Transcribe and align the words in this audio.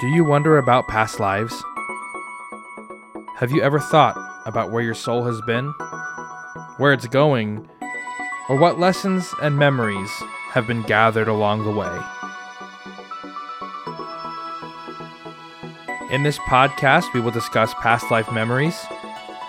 Do 0.00 0.08
you 0.08 0.24
wonder 0.24 0.56
about 0.56 0.88
past 0.88 1.20
lives? 1.20 1.62
Have 3.36 3.52
you 3.52 3.60
ever 3.60 3.78
thought 3.78 4.16
about 4.46 4.70
where 4.70 4.82
your 4.82 4.94
soul 4.94 5.24
has 5.24 5.42
been, 5.42 5.74
where 6.78 6.94
it's 6.94 7.06
going, 7.06 7.68
or 8.48 8.56
what 8.56 8.78
lessons 8.78 9.30
and 9.42 9.58
memories 9.58 10.10
have 10.52 10.66
been 10.66 10.80
gathered 10.84 11.28
along 11.28 11.64
the 11.64 11.70
way? 11.70 12.00
In 16.10 16.22
this 16.22 16.38
podcast, 16.38 17.12
we 17.12 17.20
will 17.20 17.30
discuss 17.30 17.74
past 17.74 18.10
life 18.10 18.32
memories, 18.32 18.82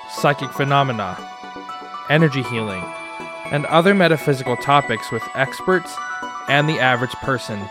psychic 0.10 0.52
phenomena, 0.52 1.18
energy 2.10 2.43
healing, 2.43 2.83
and 3.52 3.65
other 3.68 3.93
metaphysical 3.93 4.57
topics 4.57 5.14
with 5.14 5.24
experts 5.33 5.96
and 6.50 6.68
the 6.68 6.79
average 6.79 7.14
person 7.24 7.70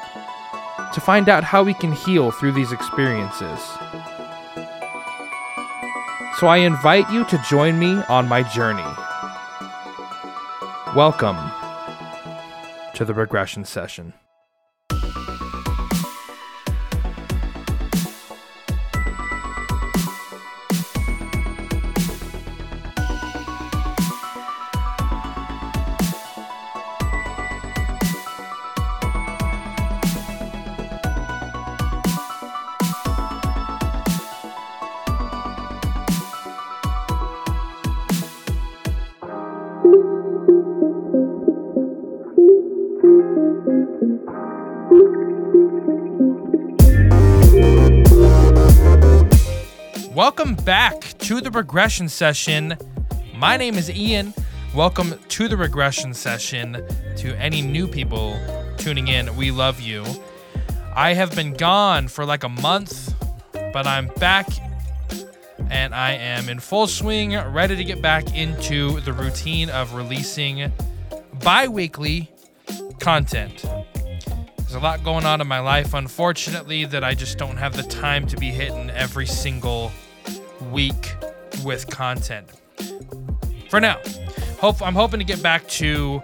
to 0.93 1.01
find 1.01 1.29
out 1.29 1.45
how 1.45 1.62
we 1.62 1.75
can 1.75 1.93
heal 1.93 2.30
through 2.30 2.53
these 2.53 2.73
experiences. 2.73 3.61
So 6.39 6.47
I 6.47 6.59
invite 6.59 7.11
you 7.11 7.25
to 7.27 7.43
join 7.49 7.79
me 7.79 8.03
on 8.09 8.29
my 8.29 8.43
journey. 8.43 8.83
Welcome 10.97 11.37
to 12.95 13.05
the 13.05 13.15
regression 13.15 13.65
session. 13.65 14.15
Welcome 50.21 50.54
back 50.54 51.01
to 51.21 51.40
the 51.40 51.51
regression 51.51 52.07
session. 52.10 52.76
My 53.35 53.57
name 53.57 53.76
is 53.76 53.88
Ian. 53.88 54.35
Welcome 54.74 55.15
to 55.29 55.49
the 55.49 55.57
regression 55.57 56.12
session. 56.12 56.87
To 57.16 57.35
any 57.38 57.62
new 57.62 57.88
people 57.88 58.38
tuning 58.77 59.09
in, 59.09 59.35
we 59.35 59.51
love 59.51 59.80
you. 59.80 60.04
I 60.95 61.15
have 61.15 61.35
been 61.35 61.54
gone 61.54 62.07
for 62.07 62.27
like 62.27 62.45
a 62.45 62.51
month, 62.51 63.15
but 63.73 63.87
I'm 63.87 64.09
back 64.19 64.47
and 65.71 65.94
I 65.94 66.12
am 66.12 66.50
in 66.50 66.60
full 66.60 66.87
swing, 66.87 67.34
ready 67.34 67.75
to 67.75 67.82
get 67.82 68.03
back 68.03 68.37
into 68.37 69.00
the 69.00 69.15
routine 69.15 69.71
of 69.71 69.94
releasing 69.94 70.71
bi 71.43 71.66
weekly 71.66 72.31
content. 73.00 73.65
There's 74.59 74.75
a 74.75 74.81
lot 74.81 75.03
going 75.03 75.25
on 75.25 75.41
in 75.41 75.49
my 75.49 75.60
life, 75.60 75.94
unfortunately, 75.94 76.84
that 76.84 77.03
I 77.03 77.15
just 77.15 77.38
don't 77.38 77.56
have 77.56 77.75
the 77.75 77.84
time 77.84 78.27
to 78.27 78.37
be 78.37 78.50
hitting 78.50 78.91
every 78.91 79.27
single 79.27 79.91
week 80.62 81.15
with 81.65 81.89
content. 81.89 82.49
For 83.69 83.81
now, 83.81 83.99
hope 84.59 84.83
I'm 84.83 84.94
hoping 84.94 85.21
to 85.21 85.25
get 85.25 85.43
back 85.43 85.67
to 85.69 86.22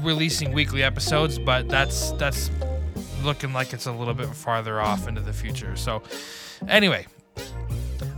releasing 0.00 0.52
weekly 0.52 0.82
episodes, 0.82 1.38
but 1.38 1.68
that's 1.68 2.12
that's 2.12 2.50
looking 3.22 3.52
like 3.52 3.72
it's 3.72 3.86
a 3.86 3.92
little 3.92 4.14
bit 4.14 4.28
farther 4.28 4.80
off 4.80 5.08
into 5.08 5.20
the 5.20 5.32
future. 5.32 5.76
So, 5.76 6.02
anyway, 6.68 7.06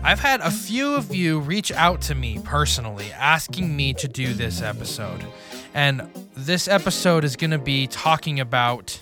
I've 0.02 0.20
had 0.20 0.40
a 0.40 0.50
few 0.50 0.94
of 0.94 1.14
you 1.14 1.40
reach 1.40 1.72
out 1.72 2.02
to 2.02 2.14
me 2.14 2.40
personally 2.44 3.10
asking 3.12 3.74
me 3.74 3.94
to 3.94 4.08
do 4.08 4.34
this 4.34 4.60
episode. 4.60 5.24
And 5.72 6.08
this 6.36 6.68
episode 6.68 7.24
is 7.24 7.36
going 7.36 7.50
to 7.52 7.58
be 7.58 7.86
talking 7.86 8.38
about 8.38 9.00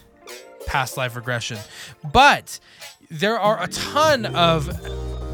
past 0.67 0.97
life 0.97 1.17
regression. 1.17 1.59
But 2.13 2.61
there 3.11 3.39
are 3.39 3.63
a 3.63 3.69
ton 3.69 4.27
of 4.27 4.69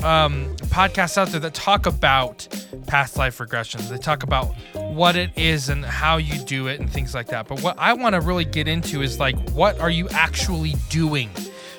um, 0.04 0.54
podcasts 0.66 1.18
out 1.18 1.28
there 1.28 1.40
that 1.40 1.54
talk 1.54 1.86
about 1.86 2.46
past 2.86 3.16
life 3.16 3.38
regressions. 3.38 3.88
They 3.88 3.98
talk 3.98 4.22
about 4.22 4.54
what 4.74 5.16
it 5.16 5.30
is 5.36 5.68
and 5.68 5.84
how 5.84 6.16
you 6.16 6.38
do 6.44 6.68
it 6.68 6.80
and 6.80 6.90
things 6.90 7.14
like 7.14 7.28
that. 7.28 7.48
But 7.48 7.62
what 7.62 7.78
I 7.78 7.92
want 7.92 8.14
to 8.14 8.20
really 8.20 8.44
get 8.44 8.68
into 8.68 9.02
is 9.02 9.18
like, 9.18 9.36
what 9.50 9.78
are 9.80 9.90
you 9.90 10.08
actually 10.10 10.74
doing, 10.88 11.30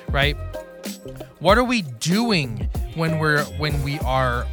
right? 0.08 0.36
What 1.38 1.58
are 1.58 1.64
we 1.64 1.82
doing 1.82 2.68
when 2.94 3.18
we're 3.18 3.44
when 3.58 3.82
we 3.82 3.98
are 4.00 4.46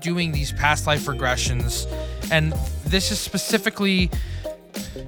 doing 0.00 0.32
these 0.32 0.52
past 0.52 0.86
life 0.86 1.02
regressions? 1.02 1.86
And 2.30 2.52
this 2.86 3.10
is 3.10 3.18
specifically 3.18 4.10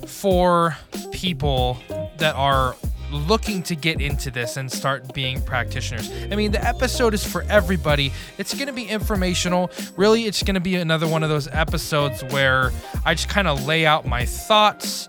for 0.06 0.76
people 1.12 1.78
that 2.18 2.34
are 2.34 2.76
looking 3.12 3.62
to 3.64 3.76
get 3.76 4.00
into 4.00 4.30
this 4.30 4.56
and 4.56 4.70
start 4.70 5.12
being 5.14 5.40
practitioners. 5.42 6.10
I 6.30 6.36
mean, 6.36 6.52
the 6.52 6.64
episode 6.64 7.14
is 7.14 7.24
for 7.24 7.42
everybody. 7.48 8.12
It's 8.38 8.54
going 8.54 8.66
to 8.66 8.72
be 8.72 8.84
informational. 8.84 9.70
Really, 9.96 10.24
it's 10.24 10.42
going 10.42 10.54
to 10.54 10.60
be 10.60 10.76
another 10.76 11.06
one 11.06 11.22
of 11.22 11.28
those 11.28 11.48
episodes 11.48 12.24
where 12.24 12.72
I 13.04 13.14
just 13.14 13.28
kind 13.28 13.46
of 13.46 13.66
lay 13.66 13.86
out 13.86 14.06
my 14.06 14.24
thoughts 14.24 15.08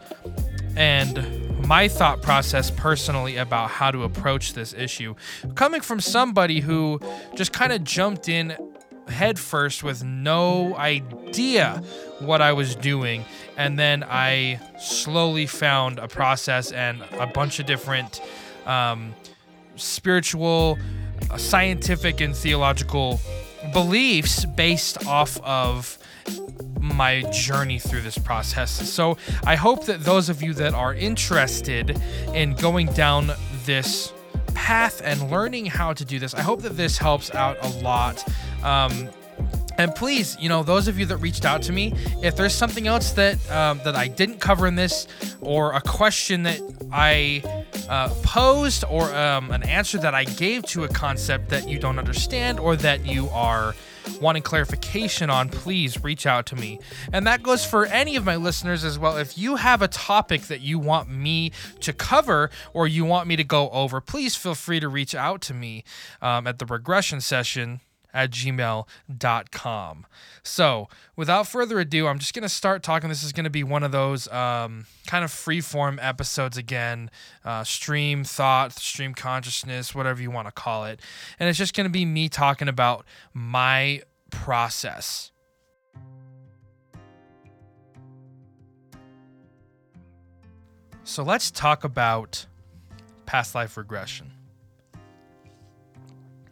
and 0.75 1.67
my 1.67 1.87
thought 1.87 2.21
process 2.21 2.69
personally 2.71 3.37
about 3.37 3.69
how 3.69 3.91
to 3.91 4.03
approach 4.03 4.53
this 4.53 4.73
issue. 4.73 5.15
Coming 5.55 5.81
from 5.81 5.99
somebody 5.99 6.59
who 6.59 6.99
just 7.35 7.53
kind 7.53 7.71
of 7.71 7.83
jumped 7.83 8.27
in 8.27 8.55
headfirst 9.07 9.83
with 9.83 10.03
no 10.03 10.75
idea 10.77 11.81
what 12.25 12.41
I 12.41 12.53
was 12.53 12.75
doing. 12.75 13.25
And 13.57 13.77
then 13.77 14.03
I 14.03 14.59
slowly 14.79 15.45
found 15.45 15.99
a 15.99 16.07
process 16.07 16.71
and 16.71 17.01
a 17.19 17.27
bunch 17.27 17.59
of 17.59 17.65
different 17.65 18.21
um, 18.65 19.13
spiritual, 19.75 20.77
uh, 21.29 21.37
scientific, 21.37 22.21
and 22.21 22.35
theological 22.35 23.19
beliefs 23.71 24.45
based 24.45 25.05
off 25.07 25.39
of 25.41 25.97
my 26.79 27.21
journey 27.31 27.79
through 27.79 28.01
this 28.01 28.17
process. 28.17 28.71
So 28.89 29.17
I 29.45 29.55
hope 29.55 29.85
that 29.85 30.03
those 30.03 30.29
of 30.29 30.41
you 30.41 30.53
that 30.55 30.73
are 30.73 30.93
interested 30.93 31.99
in 32.33 32.55
going 32.55 32.87
down 32.87 33.31
this 33.65 34.11
path 34.53 35.01
and 35.03 35.31
learning 35.31 35.67
how 35.67 35.93
to 35.93 36.05
do 36.05 36.19
this, 36.19 36.33
I 36.33 36.41
hope 36.41 36.61
that 36.63 36.75
this 36.77 36.97
helps 36.97 37.33
out 37.33 37.57
a 37.61 37.69
lot. 37.81 38.23
Um, 38.63 39.09
and 39.77 39.93
please, 39.95 40.37
you 40.39 40.49
know, 40.49 40.63
those 40.63 40.87
of 40.87 40.99
you 40.99 41.05
that 41.07 41.17
reached 41.17 41.45
out 41.45 41.61
to 41.63 41.71
me, 41.71 41.93
if 42.21 42.35
there's 42.35 42.53
something 42.53 42.87
else 42.87 43.11
that 43.13 43.35
um, 43.51 43.79
that 43.83 43.95
I 43.95 44.07
didn't 44.07 44.39
cover 44.39 44.67
in 44.67 44.75
this, 44.75 45.07
or 45.41 45.73
a 45.73 45.81
question 45.81 46.43
that 46.43 46.59
I 46.91 47.43
uh, 47.89 48.09
posed, 48.23 48.83
or 48.89 49.13
um, 49.13 49.51
an 49.51 49.63
answer 49.63 49.97
that 49.99 50.13
I 50.13 50.25
gave 50.25 50.63
to 50.67 50.83
a 50.83 50.87
concept 50.87 51.49
that 51.49 51.67
you 51.67 51.79
don't 51.79 51.99
understand, 51.99 52.59
or 52.59 52.75
that 52.77 53.05
you 53.05 53.29
are 53.29 53.75
wanting 54.21 54.43
clarification 54.43 55.29
on, 55.29 55.49
please 55.49 56.03
reach 56.03 56.25
out 56.25 56.45
to 56.47 56.55
me. 56.55 56.79
And 57.11 57.25
that 57.27 57.43
goes 57.43 57.65
for 57.65 57.85
any 57.85 58.15
of 58.15 58.25
my 58.25 58.35
listeners 58.35 58.83
as 58.83 58.99
well. 58.99 59.17
If 59.17 59.37
you 59.37 59.55
have 59.55 59.81
a 59.81 59.87
topic 59.87 60.43
that 60.43 60.61
you 60.61 60.79
want 60.79 61.09
me 61.09 61.51
to 61.81 61.93
cover 61.93 62.49
or 62.73 62.87
you 62.87 63.05
want 63.05 63.27
me 63.27 63.35
to 63.35 63.43
go 63.43 63.69
over, 63.69 64.01
please 64.01 64.35
feel 64.35 64.55
free 64.55 64.79
to 64.79 64.87
reach 64.87 65.15
out 65.15 65.41
to 65.43 65.53
me 65.53 65.83
um, 66.21 66.47
at 66.47 66.59
the 66.59 66.65
regression 66.65 67.21
session 67.21 67.79
at 68.13 68.29
gmail.com. 68.31 70.05
So, 70.43 70.87
without 71.15 71.47
further 71.47 71.79
ado, 71.79 72.07
I'm 72.07 72.19
just 72.19 72.33
going 72.33 72.43
to 72.43 72.49
start 72.49 72.83
talking. 72.83 73.09
This 73.09 73.23
is 73.23 73.31
going 73.31 73.45
to 73.45 73.49
be 73.49 73.63
one 73.63 73.83
of 73.83 73.91
those 73.91 74.27
um, 74.27 74.85
kind 75.07 75.23
of 75.23 75.31
free-form 75.31 75.99
episodes 76.01 76.57
again, 76.57 77.09
uh, 77.43 77.63
stream 77.63 78.23
thought, 78.23 78.73
stream 78.73 79.13
consciousness, 79.13 79.95
whatever 79.95 80.21
you 80.21 80.31
want 80.31 80.47
to 80.47 80.51
call 80.51 80.85
it. 80.85 80.99
And 81.39 81.49
it's 81.49 81.57
just 81.57 81.75
going 81.75 81.85
to 81.85 81.91
be 81.91 82.05
me 82.05 82.29
talking 82.29 82.67
about 82.67 83.05
my 83.33 84.01
process. 84.29 85.31
So, 91.05 91.23
let's 91.23 91.51
talk 91.51 91.83
about 91.83 92.45
past 93.25 93.55
life 93.55 93.77
regression. 93.77 94.31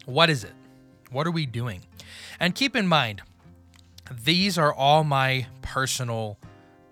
What 0.04 0.30
is 0.30 0.44
it? 0.44 0.52
What 1.12 1.26
are 1.26 1.30
we 1.30 1.46
doing? 1.46 1.82
And 2.40 2.54
keep 2.54 2.74
in 2.74 2.86
mind, 2.86 3.22
these 4.10 4.58
are 4.58 4.72
all 4.72 5.04
my 5.04 5.46
personal 5.60 6.38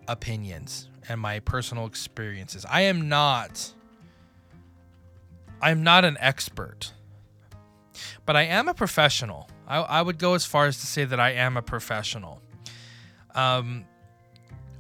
opinions 0.07 0.89
and 1.09 1.21
my 1.21 1.41
personal 1.41 1.87
experiences. 1.87 2.65
I 2.69 2.83
am 2.83 3.09
not 3.09 3.75
I'm 5.63 5.83
not 5.83 6.05
an 6.05 6.17
expert. 6.21 6.93
But 8.25 8.37
I 8.37 8.43
am 8.43 8.69
a 8.69 8.75
professional. 8.75 9.49
I, 9.67 9.79
I 9.79 10.03
would 10.03 10.19
go 10.19 10.35
as 10.35 10.47
far 10.47 10.67
as 10.67 10.79
to 10.81 10.87
say 10.87 11.05
that 11.05 11.21
I 11.21 11.33
am 11.33 11.57
a 11.57 11.63
professional. 11.63 12.41
Um, 13.35 13.85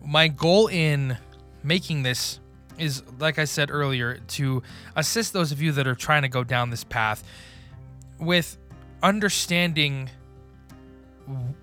my 0.02 0.28
goal 0.28 0.68
in 0.68 1.18
making 1.62 2.02
this 2.02 2.40
is, 2.78 3.02
like 3.18 3.38
I 3.38 3.44
said 3.44 3.70
earlier, 3.70 4.18
to 4.28 4.62
assist 4.96 5.32
those 5.32 5.52
of 5.52 5.60
you 5.60 5.72
that 5.72 5.86
are 5.86 5.94
trying 5.94 6.22
to 6.22 6.28
go 6.28 6.42
down 6.44 6.70
this 6.70 6.84
path 6.84 7.22
with 8.18 8.56
understanding 9.02 10.10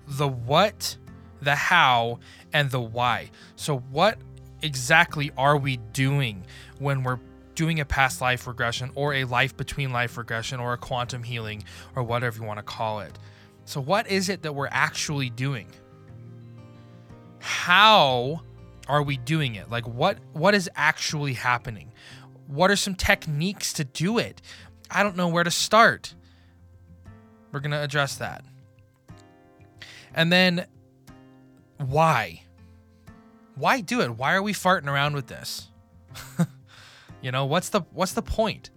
the 0.06 0.28
what, 0.28 0.96
the 1.42 1.54
how, 1.54 2.18
and 2.52 2.70
the 2.70 2.80
why. 2.80 3.30
So, 3.56 3.78
what 3.78 4.18
exactly 4.62 5.30
are 5.36 5.56
we 5.56 5.76
doing 5.92 6.44
when 6.78 7.02
we're 7.02 7.20
doing 7.54 7.80
a 7.80 7.84
past 7.84 8.20
life 8.20 8.46
regression 8.46 8.90
or 8.94 9.14
a 9.14 9.24
life 9.24 9.56
between 9.56 9.92
life 9.92 10.16
regression 10.16 10.60
or 10.60 10.72
a 10.72 10.78
quantum 10.78 11.22
healing 11.22 11.64
or 11.96 12.02
whatever 12.02 12.38
you 12.38 12.44
want 12.44 12.58
to 12.58 12.62
call 12.62 13.00
it? 13.00 13.18
So, 13.64 13.80
what 13.80 14.08
is 14.08 14.28
it 14.28 14.42
that 14.42 14.54
we're 14.54 14.68
actually 14.70 15.30
doing? 15.30 15.68
How 17.40 18.42
are 18.88 19.02
we 19.02 19.16
doing 19.18 19.54
it? 19.54 19.70
Like 19.70 19.86
what 19.86 20.18
what 20.32 20.54
is 20.54 20.68
actually 20.74 21.34
happening? 21.34 21.92
What 22.46 22.70
are 22.70 22.76
some 22.76 22.94
techniques 22.94 23.72
to 23.74 23.84
do 23.84 24.18
it? 24.18 24.40
I 24.90 25.02
don't 25.02 25.16
know 25.16 25.28
where 25.28 25.44
to 25.44 25.50
start. 25.50 26.14
We're 27.52 27.60
going 27.60 27.72
to 27.72 27.82
address 27.82 28.16
that. 28.16 28.44
And 30.14 30.32
then 30.32 30.66
why? 31.78 32.42
Why 33.54 33.80
do 33.80 34.00
it? 34.00 34.10
Why 34.10 34.34
are 34.34 34.42
we 34.42 34.52
farting 34.52 34.86
around 34.86 35.14
with 35.14 35.26
this? 35.26 35.68
you 37.22 37.32
know, 37.32 37.44
what's 37.44 37.68
the 37.68 37.82
what's 37.92 38.12
the 38.12 38.22
point? 38.22 38.70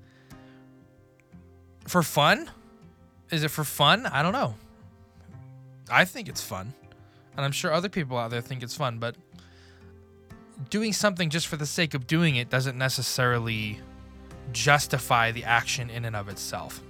For 1.87 2.03
fun? 2.03 2.49
Is 3.31 3.43
it 3.43 3.49
for 3.49 3.63
fun? 3.63 4.05
I 4.05 4.21
don't 4.21 4.33
know. 4.33 4.55
I 5.89 6.05
think 6.05 6.29
it's 6.29 6.41
fun. 6.41 6.73
And 7.35 7.45
I'm 7.45 7.51
sure 7.51 7.71
other 7.71 7.89
people 7.89 8.17
out 8.17 8.31
there 8.31 8.41
think 8.41 8.61
it's 8.61 8.75
fun, 8.75 8.99
but 8.99 9.15
doing 10.69 10.93
something 10.93 11.29
just 11.29 11.47
for 11.47 11.57
the 11.57 11.65
sake 11.65 11.93
of 11.93 12.07
doing 12.07 12.35
it 12.35 12.49
doesn't 12.49 12.77
necessarily 12.77 13.79
justify 14.51 15.31
the 15.31 15.43
action 15.43 15.89
in 15.89 16.05
and 16.05 16.15
of 16.15 16.29
itself. 16.29 16.81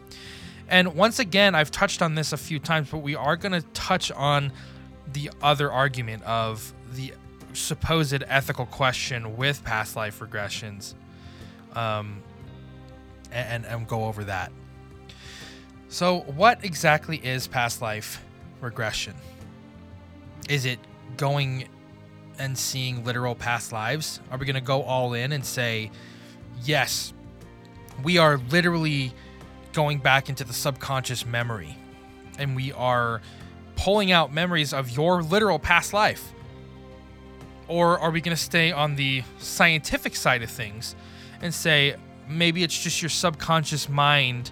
And 0.71 0.95
once 0.95 1.19
again, 1.19 1.53
I've 1.53 1.69
touched 1.69 2.01
on 2.01 2.15
this 2.15 2.31
a 2.31 2.37
few 2.37 2.57
times, 2.57 2.89
but 2.89 2.99
we 2.99 3.13
are 3.13 3.35
going 3.35 3.51
to 3.51 3.61
touch 3.73 4.09
on 4.09 4.53
the 5.11 5.29
other 5.43 5.69
argument 5.69 6.23
of 6.23 6.73
the 6.93 7.13
supposed 7.51 8.23
ethical 8.25 8.65
question 8.65 9.35
with 9.35 9.65
past 9.65 9.97
life 9.97 10.19
regressions 10.19 10.93
um, 11.75 12.23
and, 13.33 13.65
and 13.65 13.85
go 13.85 14.05
over 14.05 14.23
that. 14.23 14.53
So, 15.89 16.21
what 16.21 16.63
exactly 16.63 17.17
is 17.17 17.47
past 17.47 17.81
life 17.81 18.23
regression? 18.61 19.13
Is 20.47 20.65
it 20.65 20.79
going 21.17 21.67
and 22.39 22.57
seeing 22.57 23.03
literal 23.03 23.35
past 23.35 23.73
lives? 23.73 24.21
Are 24.31 24.37
we 24.37 24.45
going 24.45 24.55
to 24.55 24.61
go 24.61 24.83
all 24.83 25.13
in 25.15 25.33
and 25.33 25.45
say, 25.45 25.91
yes, 26.63 27.11
we 28.03 28.17
are 28.17 28.37
literally 28.37 29.13
going 29.73 29.99
back 29.99 30.29
into 30.29 30.43
the 30.43 30.53
subconscious 30.53 31.25
memory 31.25 31.77
and 32.37 32.55
we 32.55 32.71
are 32.73 33.21
pulling 33.75 34.11
out 34.11 34.33
memories 34.33 34.73
of 34.73 34.89
your 34.91 35.21
literal 35.23 35.59
past 35.59 35.93
life? 35.93 36.33
Or 37.67 37.99
are 37.99 38.11
we 38.11 38.21
going 38.21 38.35
to 38.35 38.41
stay 38.41 38.71
on 38.71 38.95
the 38.95 39.23
scientific 39.39 40.15
side 40.15 40.43
of 40.43 40.49
things 40.49 40.95
and 41.41 41.53
say 41.53 41.95
maybe 42.27 42.63
it's 42.63 42.81
just 42.81 43.01
your 43.01 43.09
subconscious 43.09 43.89
mind 43.89 44.51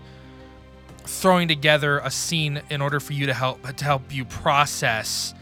throwing 1.06 1.48
together 1.48 2.00
a 2.00 2.12
scene 2.12 2.62
in 2.70 2.82
order 2.82 3.00
for 3.00 3.14
you 3.14 3.26
to 3.26 3.34
help 3.34 3.62
to 3.76 3.84
help 3.84 4.14
you 4.14 4.26
process 4.26 5.34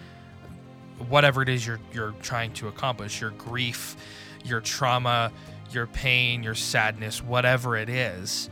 whatever 1.09 1.41
it 1.41 1.49
is 1.49 1.65
you're 1.65 1.79
you're 1.93 2.13
trying 2.21 2.53
to 2.53 2.67
accomplish, 2.67 3.21
your 3.21 3.31
grief, 3.31 3.95
your 4.43 4.61
trauma, 4.61 5.31
your 5.71 5.87
pain, 5.87 6.43
your 6.43 6.55
sadness, 6.55 7.21
whatever 7.21 7.75
it 7.75 7.89
is, 7.89 8.49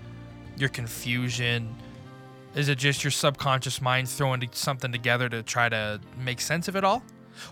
your 0.57 0.69
confusion. 0.69 1.75
Is 2.56 2.69
it 2.69 2.78
just 2.78 3.04
your 3.04 3.12
subconscious 3.12 3.81
mind 3.81 4.07
throwing 4.07 4.48
something 4.52 4.92
together 4.92 5.28
to 5.30 5.44
try 5.44 5.69
to 5.69 6.00
make 6.18 6.40
sense 6.40 6.68
of 6.68 6.75
it 6.75 6.84
all? 6.84 7.04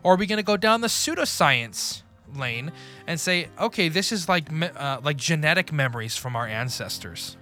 Or 0.02 0.14
are 0.14 0.18
we 0.18 0.26
going 0.26 0.38
to 0.38 0.44
go 0.44 0.58
down 0.58 0.82
the 0.82 0.88
pseudoscience 0.88 2.04
lane 2.36 2.72
and 3.06 3.20
say, 3.20 3.50
okay, 3.60 3.90
this 3.90 4.12
is 4.12 4.30
like 4.30 4.48
uh, 4.52 5.02
like 5.04 5.18
genetic 5.18 5.74
memories 5.74 6.16
from 6.16 6.36
our 6.36 6.48
ancestors? 6.48 7.38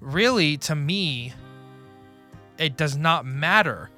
Really, 0.00 0.56
to 0.58 0.74
me, 0.74 1.34
it 2.58 2.76
does 2.76 2.96
not 2.96 3.26
matter 3.26 3.90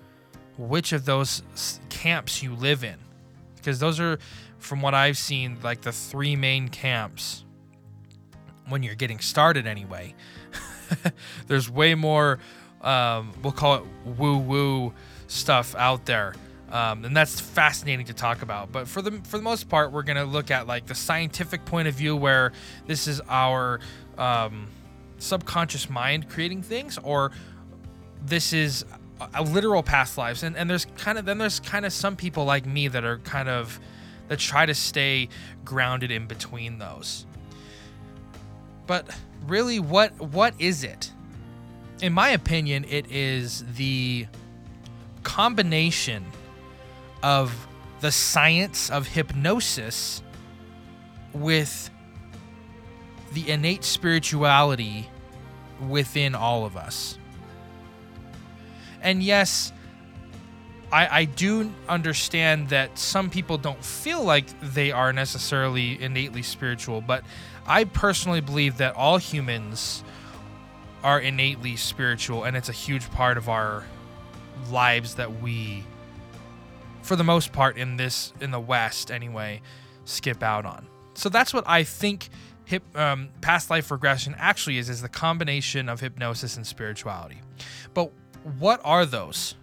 which 0.57 0.93
of 0.93 1.05
those 1.05 1.43
camps 1.91 2.43
you 2.43 2.55
live 2.55 2.85
in 2.85 2.97
because 3.57 3.79
those 3.79 3.99
are 3.99 4.19
from 4.59 4.81
what 4.81 4.95
i've 4.95 5.19
seen 5.19 5.57
like 5.63 5.81
the 5.83 5.93
three 5.93 6.37
main 6.37 6.69
camps 6.69 7.44
when 8.69 8.83
you're 8.83 8.95
getting 8.95 9.19
started 9.19 9.67
anyway. 9.67 10.15
There's 11.47 11.71
way 11.71 11.95
more 11.95 12.39
um, 12.85 13.33
we'll 13.43 13.53
call 13.53 13.77
it 13.77 13.83
woo 14.19 14.37
woo 14.37 14.93
stuff 15.27 15.75
out 15.75 16.05
there. 16.05 16.35
Um, 16.71 17.05
and 17.05 17.17
that's 17.17 17.41
fascinating 17.41 18.07
to 18.07 18.15
talk 18.15 18.43
about. 18.43 18.71
But 18.71 18.87
for 18.87 19.01
the 19.01 19.13
for 19.25 19.39
the 19.39 19.43
most 19.43 19.69
part 19.69 19.91
we're 19.91 20.03
going 20.03 20.17
to 20.17 20.25
look 20.25 20.51
at 20.51 20.67
like 20.67 20.87
the 20.87 20.95
scientific 20.95 21.65
point 21.65 21.89
of 21.89 21.95
view 21.95 22.15
where 22.15 22.53
this 22.87 23.09
is 23.09 23.21
our 23.29 23.81
um, 24.19 24.69
subconscious 25.19 25.89
mind 25.89 26.29
creating 26.29 26.63
things 26.63 26.99
or 27.03 27.33
this 28.25 28.53
is 28.53 28.85
a 29.35 29.43
literal 29.43 29.83
past 29.83 30.19
lives. 30.19 30.43
And, 30.43 30.57
and 30.57 30.69
there's 30.69 30.85
kind 30.97 31.19
of 31.19 31.25
then 31.25 31.39
there's 31.39 31.61
kind 31.61 31.87
of 31.87 31.93
some 31.93 32.17
people 32.17 32.45
like 32.45 32.67
me 32.67 32.89
that 32.89 33.05
are 33.05 33.19
kind 33.19 33.49
of 33.49 33.81
that 34.29 34.39
try 34.39 34.67
to 34.67 34.75
stay 34.75 35.29
grounded 35.65 36.11
in 36.11 36.27
between 36.27 36.79
those 36.79 37.27
but 38.87 39.09
really 39.47 39.79
what 39.79 40.13
what 40.21 40.55
is 40.59 40.85
it? 40.85 41.13
In 42.03 42.13
my 42.13 42.31
opinion 42.31 42.85
it 42.89 43.11
is 43.11 43.65
the 43.77 44.27
combination 45.23 46.25
of 47.23 47.67
the 48.01 48.13
science 48.13 48.91
of 48.91 49.07
hypnosis 49.07 50.23
with 51.33 51.91
the 53.33 53.51
innate 53.51 53.85
spirituality 53.85 55.09
within 55.89 56.35
all 56.35 56.65
of 56.65 56.77
us. 56.77 57.19
And 59.03 59.23
yes, 59.23 59.73
I, 60.95 61.09
I 61.11 61.25
do 61.25 61.73
understand 61.89 62.69
that 62.69 62.97
some 62.97 63.29
people 63.29 63.59
don't 63.59 63.85
feel 63.85 64.23
like 64.23 64.47
they 64.61 64.93
are 64.93 65.13
necessarily 65.13 66.01
innately 66.01 66.43
spiritual, 66.43 67.01
but 67.01 67.25
I 67.67 67.83
personally 67.83 68.41
believe 68.41 68.77
that 68.77 68.95
all 68.95 69.19
humans 69.19 70.05
are 71.03 71.19
innately 71.19 71.75
spiritual, 71.75 72.45
and 72.45 72.57
it's 72.57 72.69
a 72.69 72.73
huge 72.73 73.11
part 73.11 73.39
of 73.39 73.49
our 73.49 73.83
lives 74.71 75.17
that 75.17 75.43
we, 75.43 75.83
for 77.03 77.17
the 77.17 77.25
most 77.25 77.53
part, 77.53 77.77
in 77.77 77.97
this 77.97 78.33
in 78.41 78.53
the 78.53 78.61
West 78.61 79.11
anyway, 79.11 79.63
skip 80.05 80.45
out 80.45 80.65
on. 80.65 80.87
So 81.15 81.29
that's 81.29 81.53
what 81.53 81.65
I 81.67 81.83
think 81.83 82.29
hip, 82.67 82.85
um, 82.97 83.31
past 83.41 83.69
life 83.69 83.91
regression 83.91 84.37
actually 84.39 84.79
is: 84.79 84.89
is 84.89 85.03
the 85.03 85.09
combination 85.09 85.89
of 85.89 85.99
hypnosis 85.99 86.57
and 86.57 86.65
spirituality. 86.65 87.41
But 87.95 88.13
what 88.61 88.81
are 88.85 89.05
those? 89.05 89.57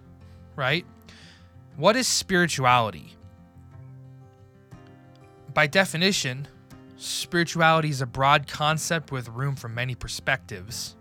Right? 0.58 0.86
What 1.78 1.96
is 1.96 2.08
spirituality? 2.08 3.16
By 5.54 5.68
definition, 5.68 6.48
spirituality 6.98 7.90
is 7.90 8.02
a 8.02 8.06
broad 8.06 8.48
concept 8.48 9.12
with 9.12 9.30
room 9.30 9.56
for 9.56 9.68
many 9.70 9.96
perspectives. 9.96 10.96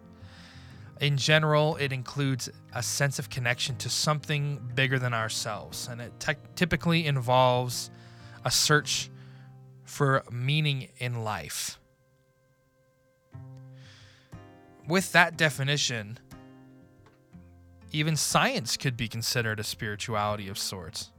In 1.01 1.17
general, 1.17 1.77
it 1.77 1.93
includes 1.93 2.49
a 2.75 2.83
sense 2.83 3.19
of 3.19 3.31
connection 3.31 3.77
to 3.77 3.89
something 3.89 4.61
bigger 4.75 4.99
than 4.99 5.15
ourselves, 5.15 5.89
and 5.91 6.01
it 6.01 6.13
te- 6.21 6.35
typically 6.57 7.07
involves 7.07 7.91
a 8.45 8.51
search 8.51 9.11
for 9.85 10.23
meaning 10.31 10.89
in 10.99 11.25
life. 11.25 11.79
With 14.87 15.13
that 15.13 15.37
definition, 15.37 16.19
even 17.93 18.17
science 18.17 18.77
could 18.77 18.97
be 18.97 19.09
considered 19.09 19.59
a 19.61 19.65
spirituality 19.65 20.49
of 20.49 20.59
sorts. 20.59 21.11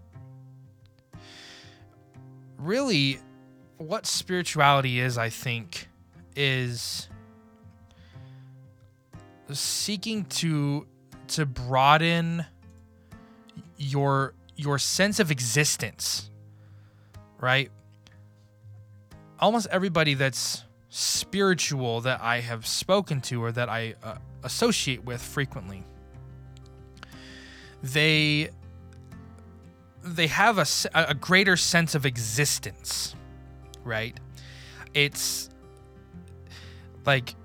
Really, 2.57 3.19
what 3.77 4.05
spirituality 4.05 4.99
is, 4.99 5.17
I 5.17 5.29
think, 5.29 5.87
is 6.35 7.09
seeking 9.51 10.25
to 10.25 10.87
to 11.27 11.45
broaden 11.45 12.45
your 13.77 14.33
your 14.55 14.77
sense 14.77 15.19
of 15.19 15.31
existence 15.31 16.29
right 17.39 17.69
almost 19.39 19.67
everybody 19.71 20.13
that's 20.13 20.63
spiritual 20.89 22.01
that 22.01 22.21
i 22.21 22.39
have 22.39 22.65
spoken 22.65 23.19
to 23.19 23.43
or 23.43 23.51
that 23.51 23.69
i 23.69 23.93
uh, 24.03 24.15
associate 24.43 25.03
with 25.03 25.21
frequently 25.21 25.83
they 27.83 28.49
they 30.03 30.27
have 30.27 30.57
a, 30.57 30.65
a 30.93 31.13
greater 31.13 31.55
sense 31.55 31.93
of 31.93 32.05
existence, 32.05 33.15
right? 33.83 34.17
it's 34.93 35.49
like 37.05 37.35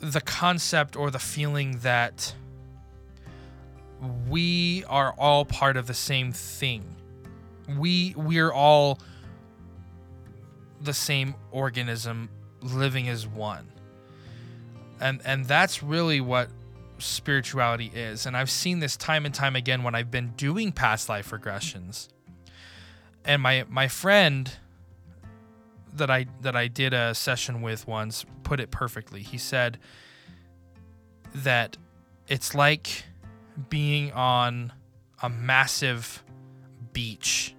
the 0.00 0.20
concept 0.20 0.96
or 0.96 1.10
the 1.10 1.18
feeling 1.18 1.78
that 1.78 2.34
we 4.28 4.84
are 4.88 5.14
all 5.18 5.44
part 5.44 5.76
of 5.76 5.86
the 5.86 5.94
same 5.94 6.32
thing. 6.32 6.84
We 7.78 8.14
we're 8.16 8.52
all 8.52 8.98
the 10.80 10.92
same 10.92 11.34
organism 11.50 12.28
living 12.60 13.08
as 13.08 13.26
one. 13.26 13.68
And 15.00 15.20
and 15.24 15.46
that's 15.46 15.82
really 15.82 16.20
what 16.20 16.48
spirituality 17.04 17.90
is. 17.94 18.26
And 18.26 18.36
I've 18.36 18.50
seen 18.50 18.80
this 18.80 18.96
time 18.96 19.26
and 19.26 19.34
time 19.34 19.56
again 19.56 19.82
when 19.82 19.94
I've 19.94 20.10
been 20.10 20.32
doing 20.36 20.72
past 20.72 21.08
life 21.08 21.30
regressions. 21.30 22.08
And 23.24 23.42
my 23.42 23.64
my 23.68 23.88
friend 23.88 24.50
that 25.94 26.10
I 26.10 26.26
that 26.42 26.56
I 26.56 26.68
did 26.68 26.92
a 26.92 27.14
session 27.14 27.62
with 27.62 27.86
once 27.86 28.24
put 28.42 28.60
it 28.60 28.70
perfectly. 28.70 29.22
He 29.22 29.38
said 29.38 29.78
that 31.34 31.76
it's 32.28 32.54
like 32.54 33.04
being 33.68 34.12
on 34.12 34.72
a 35.22 35.28
massive 35.28 36.22
beach 36.92 37.54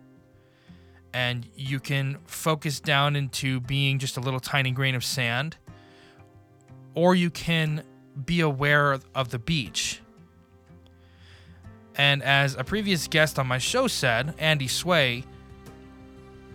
and 1.14 1.48
you 1.56 1.80
can 1.80 2.18
focus 2.26 2.80
down 2.80 3.16
into 3.16 3.60
being 3.62 4.00
just 4.00 4.18
a 4.18 4.20
little 4.20 4.40
tiny 4.40 4.72
grain 4.72 4.96
of 4.96 5.04
sand 5.04 5.58
or 6.94 7.16
you 7.16 7.30
can 7.30 7.84
be 8.24 8.42
aware 8.42 9.00
of 9.14 9.30
the 9.30 9.40
beach. 9.40 10.02
And 11.98 12.22
as 12.24 12.56
a 12.56 12.64
previous 12.64 13.08
guest 13.08 13.40
on 13.40 13.48
my 13.48 13.58
show 13.58 13.88
said, 13.88 14.34
Andy 14.38 14.68
Sway, 14.68 15.24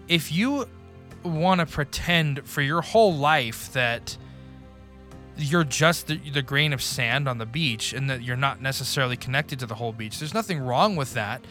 if 0.08 0.32
you 0.32 0.68
want 1.22 1.60
to 1.60 1.66
pretend 1.66 2.46
for 2.46 2.62
your 2.62 2.82
whole 2.82 3.14
life 3.14 3.72
that 3.72 4.16
you're 5.36 5.64
just 5.64 6.06
the, 6.06 6.16
the, 6.16 6.42
grain 6.42 6.72
of 6.72 6.82
sand 6.82 7.26
on 7.28 7.38
the 7.38 7.46
beach 7.46 7.92
and 7.92 8.10
that 8.10 8.22
you're 8.22 8.36
not 8.36 8.60
necessarily 8.60 9.16
connected 9.16 9.58
to 9.58 9.66
the 9.66 9.74
whole 9.74 9.92
beach, 9.92 10.18
there's 10.18 10.34
nothing 10.34 10.58
wrong 10.58 10.96
with 10.96 11.14
that 11.14 11.42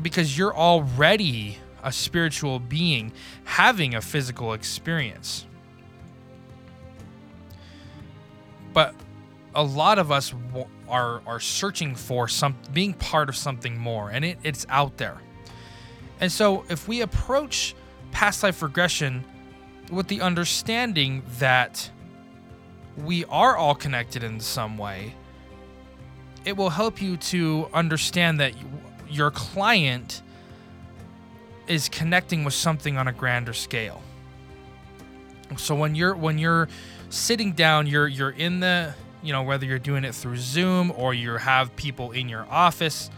because 0.00 0.38
you're 0.38 0.56
already 0.56 1.58
a 1.82 1.92
spiritual 1.92 2.58
being 2.58 3.12
having 3.44 3.94
a 3.94 4.00
physical 4.00 4.52
experience. 4.52 5.46
But 8.72 8.94
a 9.54 9.62
lot 9.62 9.98
of 9.98 10.12
us 10.12 10.34
are 10.88 11.22
are 11.26 11.40
searching 11.40 11.94
for 11.94 12.28
some 12.28 12.56
being 12.72 12.94
part 12.94 13.28
of 13.28 13.36
something 13.36 13.78
more 13.78 14.10
and 14.10 14.24
it, 14.24 14.38
it's 14.42 14.66
out 14.68 14.96
there. 14.96 15.18
And 16.20 16.30
so 16.30 16.64
if 16.68 16.88
we 16.88 17.00
approach 17.00 17.74
past 18.10 18.42
life 18.42 18.62
regression 18.62 19.24
with 19.92 20.08
the 20.08 20.20
understanding 20.20 21.22
that 21.38 21.90
we 22.96 23.24
are 23.26 23.56
all 23.56 23.74
connected 23.74 24.24
in 24.24 24.40
some 24.40 24.76
way, 24.76 25.14
it 26.44 26.56
will 26.56 26.70
help 26.70 27.00
you 27.00 27.16
to 27.16 27.68
understand 27.72 28.40
that 28.40 28.52
your 29.08 29.30
client 29.30 30.22
is 31.66 31.88
connecting 31.88 32.44
with 32.44 32.54
something 32.54 32.96
on 32.96 33.08
a 33.08 33.12
grander 33.12 33.52
scale. 33.52 34.02
So 35.56 35.74
when 35.74 35.94
you're 35.94 36.14
when 36.14 36.38
you're 36.38 36.68
sitting 37.10 37.52
down, 37.52 37.86
you're 37.86 38.08
you're 38.08 38.30
in 38.30 38.60
the 38.60 38.94
you 39.22 39.32
know 39.32 39.42
whether 39.42 39.66
you're 39.66 39.78
doing 39.78 40.04
it 40.04 40.14
through 40.14 40.36
Zoom 40.36 40.92
or 40.96 41.14
you 41.14 41.36
have 41.36 41.74
people 41.76 42.12
in 42.12 42.28
your 42.28 42.46
office, 42.50 43.10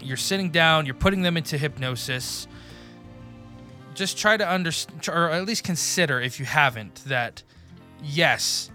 you're 0.00 0.16
sitting 0.16 0.50
down, 0.50 0.86
you're 0.86 0.94
putting 0.94 1.22
them 1.22 1.36
into 1.36 1.58
hypnosis. 1.58 2.46
Just 3.94 4.16
try 4.16 4.36
to 4.36 4.48
understand, 4.48 5.08
or 5.08 5.30
at 5.30 5.44
least 5.44 5.64
consider 5.64 6.20
if 6.20 6.38
you 6.38 6.46
haven't, 6.46 7.02
that 7.06 7.42
yes, 8.02 8.70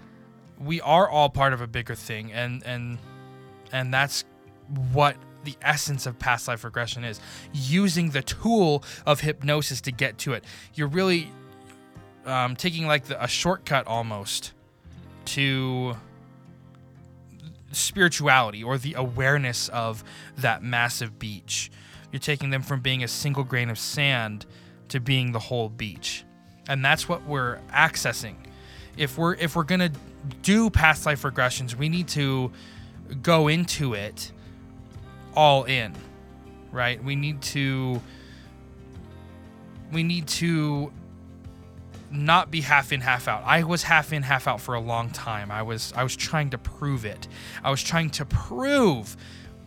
we 0.59 0.81
are 0.81 1.09
all 1.09 1.29
part 1.29 1.53
of 1.53 1.61
a 1.61 1.67
bigger 1.67 1.95
thing, 1.95 2.31
and 2.31 2.63
and 2.65 2.97
and 3.71 3.93
that's 3.93 4.25
what 4.91 5.15
the 5.43 5.55
essence 5.61 6.05
of 6.05 6.17
past 6.19 6.47
life 6.47 6.63
regression 6.63 7.03
is 7.03 7.19
using 7.53 8.11
the 8.11 8.21
tool 8.21 8.83
of 9.05 9.19
hypnosis 9.19 9.81
to 9.81 9.91
get 9.91 10.17
to 10.17 10.33
it. 10.33 10.43
You're 10.73 10.87
really 10.87 11.29
um, 12.25 12.55
taking 12.55 12.87
like 12.87 13.05
the, 13.05 13.21
a 13.21 13.27
shortcut 13.27 13.87
almost 13.87 14.52
to 15.25 15.95
spirituality 17.71 18.63
or 18.63 18.77
the 18.77 18.93
awareness 18.95 19.69
of 19.69 20.03
that 20.37 20.63
massive 20.63 21.17
beach. 21.17 21.71
You're 22.11 22.19
taking 22.19 22.51
them 22.51 22.61
from 22.61 22.81
being 22.81 23.03
a 23.03 23.07
single 23.07 23.43
grain 23.43 23.69
of 23.69 23.79
sand 23.79 24.45
to 24.89 24.99
being 24.99 25.31
the 25.31 25.39
whole 25.39 25.69
beach. 25.69 26.23
And 26.67 26.85
that's 26.85 27.09
what 27.09 27.23
we're 27.25 27.59
accessing 27.71 28.35
if 28.97 29.17
we're 29.17 29.35
if 29.35 29.55
we're 29.55 29.63
gonna 29.63 29.91
do 30.41 30.69
past 30.69 31.05
life 31.05 31.23
regressions, 31.23 31.75
we 31.75 31.89
need 31.89 32.07
to 32.09 32.51
go 33.21 33.47
into 33.47 33.93
it 33.93 34.31
all 35.35 35.63
in, 35.63 35.93
right? 36.71 37.03
We 37.03 37.15
need 37.15 37.41
to 37.41 38.01
we 39.91 40.03
need 40.03 40.27
to 40.27 40.91
not 42.13 42.51
be 42.51 42.61
half 42.61 42.91
in 42.91 43.01
half 43.01 43.27
out. 43.27 43.43
I 43.45 43.63
was 43.63 43.83
half 43.83 44.13
in 44.13 44.23
half 44.23 44.47
out 44.47 44.61
for 44.61 44.75
a 44.75 44.79
long 44.79 45.09
time. 45.09 45.51
I 45.51 45.63
was 45.63 45.93
I 45.95 46.03
was 46.03 46.15
trying 46.15 46.51
to 46.51 46.57
prove 46.57 47.05
it. 47.05 47.27
I 47.63 47.71
was 47.71 47.83
trying 47.83 48.11
to 48.11 48.25
prove 48.25 49.17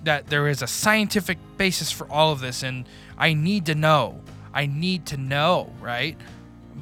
that 0.04 0.28
there 0.28 0.48
is 0.48 0.62
a 0.62 0.66
scientific 0.66 1.38
basis 1.56 1.90
for 1.90 2.10
all 2.10 2.32
of 2.32 2.40
this 2.40 2.62
and 2.62 2.88
I 3.18 3.34
need 3.34 3.66
to 3.66 3.74
know. 3.74 4.20
I 4.54 4.66
need 4.66 5.06
to 5.06 5.16
know, 5.16 5.72
right? 5.80 6.16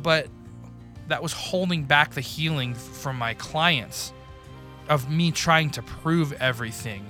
But 0.02 0.28
that 1.08 1.22
was 1.22 1.32
holding 1.32 1.84
back 1.84 2.12
the 2.12 2.20
healing 2.20 2.74
from 2.74 3.16
my 3.16 3.34
clients 3.34 4.12
of 4.88 5.10
me 5.10 5.30
trying 5.30 5.70
to 5.70 5.82
prove 5.82 6.32
everything 6.34 7.06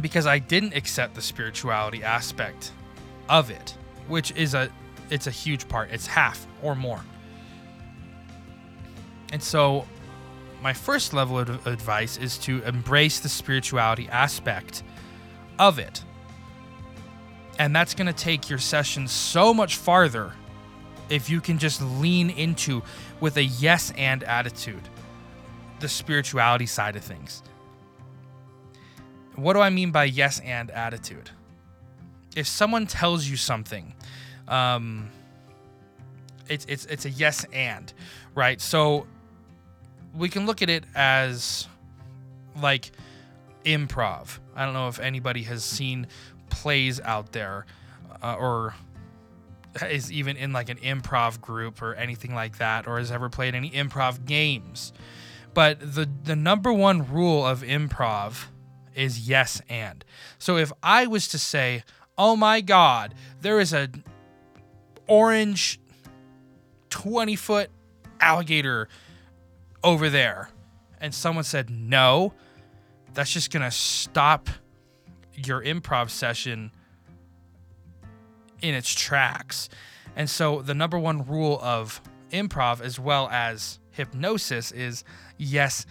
because 0.00 0.26
I 0.26 0.38
didn't 0.38 0.74
accept 0.74 1.14
the 1.14 1.22
spirituality 1.22 2.02
aspect 2.04 2.72
of 3.28 3.50
it, 3.50 3.74
which 4.08 4.32
is 4.32 4.54
a 4.54 4.70
it's 5.10 5.26
a 5.26 5.30
huge 5.30 5.68
part. 5.68 5.90
It's 5.90 6.06
half 6.06 6.46
or 6.62 6.74
more. 6.74 7.00
And 9.32 9.42
so 9.42 9.86
my 10.62 10.72
first 10.72 11.12
level 11.12 11.38
of 11.38 11.66
advice 11.66 12.16
is 12.16 12.38
to 12.38 12.62
embrace 12.62 13.20
the 13.20 13.28
spirituality 13.28 14.08
aspect 14.10 14.82
of 15.58 15.78
it. 15.78 16.02
And 17.58 17.74
that's 17.74 17.94
going 17.94 18.06
to 18.06 18.12
take 18.12 18.50
your 18.50 18.58
session 18.58 19.08
so 19.08 19.54
much 19.54 19.76
farther 19.76 20.32
if 21.08 21.30
you 21.30 21.40
can 21.40 21.58
just 21.58 21.80
lean 21.80 22.30
into 22.30 22.82
with 23.20 23.36
a 23.36 23.44
yes 23.44 23.92
and 23.96 24.22
attitude 24.24 24.88
the 25.80 25.88
spirituality 25.88 26.66
side 26.66 26.96
of 26.96 27.04
things. 27.04 27.42
What 29.34 29.52
do 29.52 29.60
I 29.60 29.70
mean 29.70 29.90
by 29.90 30.04
yes 30.04 30.40
and 30.40 30.70
attitude? 30.70 31.30
If 32.34 32.46
someone 32.46 32.86
tells 32.86 33.28
you 33.28 33.36
something, 33.36 33.94
um, 34.48 35.10
it's 36.48 36.64
it's 36.66 36.84
it's 36.86 37.04
a 37.04 37.10
yes 37.10 37.44
and, 37.52 37.92
right? 38.34 38.60
So 38.60 39.06
we 40.14 40.28
can 40.28 40.46
look 40.46 40.62
at 40.62 40.70
it 40.70 40.84
as 40.94 41.66
like 42.60 42.90
improv. 43.64 44.38
I 44.54 44.64
don't 44.64 44.74
know 44.74 44.88
if 44.88 44.98
anybody 45.00 45.42
has 45.42 45.64
seen 45.64 46.06
plays 46.48 47.00
out 47.00 47.32
there 47.32 47.66
uh, 48.22 48.36
or 48.38 48.74
is 49.82 50.10
even 50.10 50.36
in 50.36 50.52
like 50.52 50.68
an 50.68 50.78
improv 50.78 51.40
group 51.40 51.82
or 51.82 51.94
anything 51.94 52.34
like 52.34 52.58
that 52.58 52.86
or 52.86 52.98
has 52.98 53.10
ever 53.10 53.28
played 53.28 53.54
any 53.54 53.70
improv 53.70 54.24
games. 54.24 54.92
But 55.52 55.80
the 55.80 56.08
the 56.24 56.36
number 56.36 56.72
one 56.72 57.10
rule 57.10 57.44
of 57.44 57.62
improv 57.62 58.46
is 58.94 59.28
yes 59.28 59.60
and. 59.68 60.04
So 60.38 60.56
if 60.56 60.72
I 60.82 61.06
was 61.06 61.28
to 61.28 61.38
say, 61.38 61.82
"Oh 62.16 62.36
my 62.36 62.60
god, 62.60 63.14
there 63.40 63.60
is 63.60 63.72
a 63.72 63.88
orange 65.06 65.80
20 66.90 67.36
foot 67.36 67.70
alligator 68.20 68.88
over 69.82 70.10
there." 70.10 70.50
And 71.00 71.14
someone 71.14 71.44
said, 71.44 71.70
"No." 71.70 72.32
That's 73.14 73.32
just 73.32 73.50
going 73.50 73.62
to 73.62 73.70
stop 73.70 74.50
your 75.32 75.62
improv 75.62 76.10
session 76.10 76.70
in 78.60 78.74
its 78.74 78.94
tracks. 78.94 79.70
And 80.14 80.28
so 80.28 80.60
the 80.60 80.74
number 80.74 80.98
one 80.98 81.26
rule 81.26 81.58
of 81.62 82.00
improv 82.30 82.80
as 82.80 82.98
well 82.98 83.28
as 83.30 83.78
hypnosis 83.90 84.72
is 84.72 85.04
yes 85.38 85.86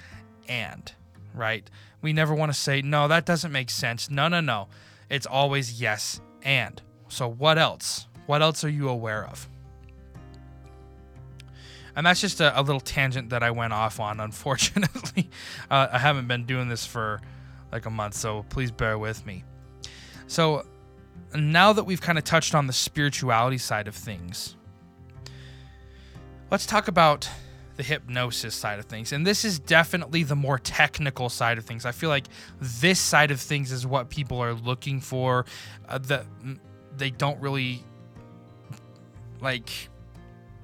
and, 0.48 0.92
right? 1.34 1.70
We 2.02 2.14
never 2.14 2.34
want 2.34 2.54
to 2.54 2.58
say, 2.58 2.82
no, 2.82 3.08
that 3.08 3.26
doesn't 3.26 3.52
make 3.52 3.70
sense. 3.70 4.10
No, 4.10 4.28
no, 4.28 4.42
no. 4.42 4.68
It's 5.10 5.26
always 5.26 5.82
yes 5.82 6.22
and. 6.44 6.82
So 7.08 7.28
what 7.28 7.58
else? 7.58 8.08
What 8.26 8.42
else 8.42 8.64
are 8.64 8.70
you 8.70 8.90
aware 8.90 9.26
of? 9.26 9.48
And 11.96 12.06
that's 12.06 12.20
just 12.20 12.42
a, 12.42 12.60
a 12.60 12.62
little 12.62 12.82
tangent 12.82 13.30
that 13.30 13.42
I 13.42 13.52
went 13.52 13.74
off 13.74 14.00
on, 14.00 14.20
unfortunately. 14.20 15.30
uh, 15.70 15.88
I 15.92 16.00
haven't 16.00 16.28
been 16.28 16.46
doing 16.46 16.68
this 16.68 16.86
for 16.86 17.22
like 17.72 17.86
a 17.86 17.90
month, 17.90 18.16
so 18.16 18.46
please 18.50 18.72
bear 18.72 18.98
with 18.98 19.26
me. 19.26 19.44
So, 20.28 20.66
now 21.34 21.74
that 21.74 21.84
we've 21.84 22.02
kind 22.02 22.18
of 22.18 22.24
touched 22.24 22.56
on 22.56 22.68
the 22.68 22.74
spirituality 22.74 23.58
side 23.58 23.88
of 23.88 23.96
things, 23.96 24.56
let's 26.50 26.66
talk 26.66 26.88
about 26.88 27.30
the 27.76 27.84
hypnosis 27.84 28.56
side 28.56 28.80
of 28.80 28.86
things. 28.86 29.12
And 29.12 29.28
this 29.28 29.44
is 29.44 29.60
definitely 29.60 30.24
the 30.24 30.36
more 30.36 30.58
technical 30.58 31.30
side 31.30 31.58
of 31.58 31.66
things. 31.66 31.86
I 31.86 31.92
feel 31.92 32.10
like 32.10 32.28
this 32.62 33.00
side 33.00 33.32
of 33.32 33.42
things 33.42 33.72
is 33.72 33.86
what 33.86 34.10
people 34.10 34.42
are 34.42 34.54
looking 34.54 35.02
for 35.02 35.46
uh, 35.90 35.98
that 36.00 36.26
they 36.96 37.10
don't 37.10 37.40
really 37.42 37.84
like 39.46 39.70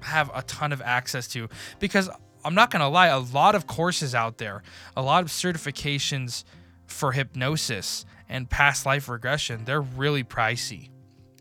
have 0.00 0.30
a 0.34 0.42
ton 0.42 0.72
of 0.72 0.82
access 0.82 1.26
to 1.28 1.48
because 1.78 2.10
I'm 2.44 2.54
not 2.54 2.70
going 2.70 2.80
to 2.80 2.88
lie, 2.88 3.06
a 3.06 3.20
lot 3.20 3.54
of 3.54 3.66
courses 3.66 4.14
out 4.14 4.38
there, 4.38 4.62
a 4.96 5.02
lot 5.02 5.22
of 5.22 5.30
certifications 5.30 6.44
for 6.86 7.12
hypnosis 7.12 8.04
and 8.28 8.50
past 8.50 8.84
life 8.84 9.08
regression, 9.08 9.64
they're 9.64 9.80
really 9.80 10.24
pricey, 10.24 10.90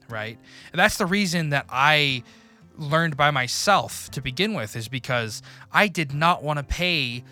right? 0.09 0.37
And 0.71 0.79
that's 0.79 0.97
the 0.97 1.05
reason 1.05 1.49
that 1.49 1.65
I 1.69 2.23
learned 2.77 3.17
by 3.17 3.31
myself 3.31 4.09
to 4.11 4.21
begin 4.21 4.53
with 4.53 4.75
is 4.75 4.87
because 4.87 5.41
I 5.71 5.87
did 5.87 6.13
not 6.13 6.43
want 6.43 6.57
to 6.59 6.63
pay 6.63 7.23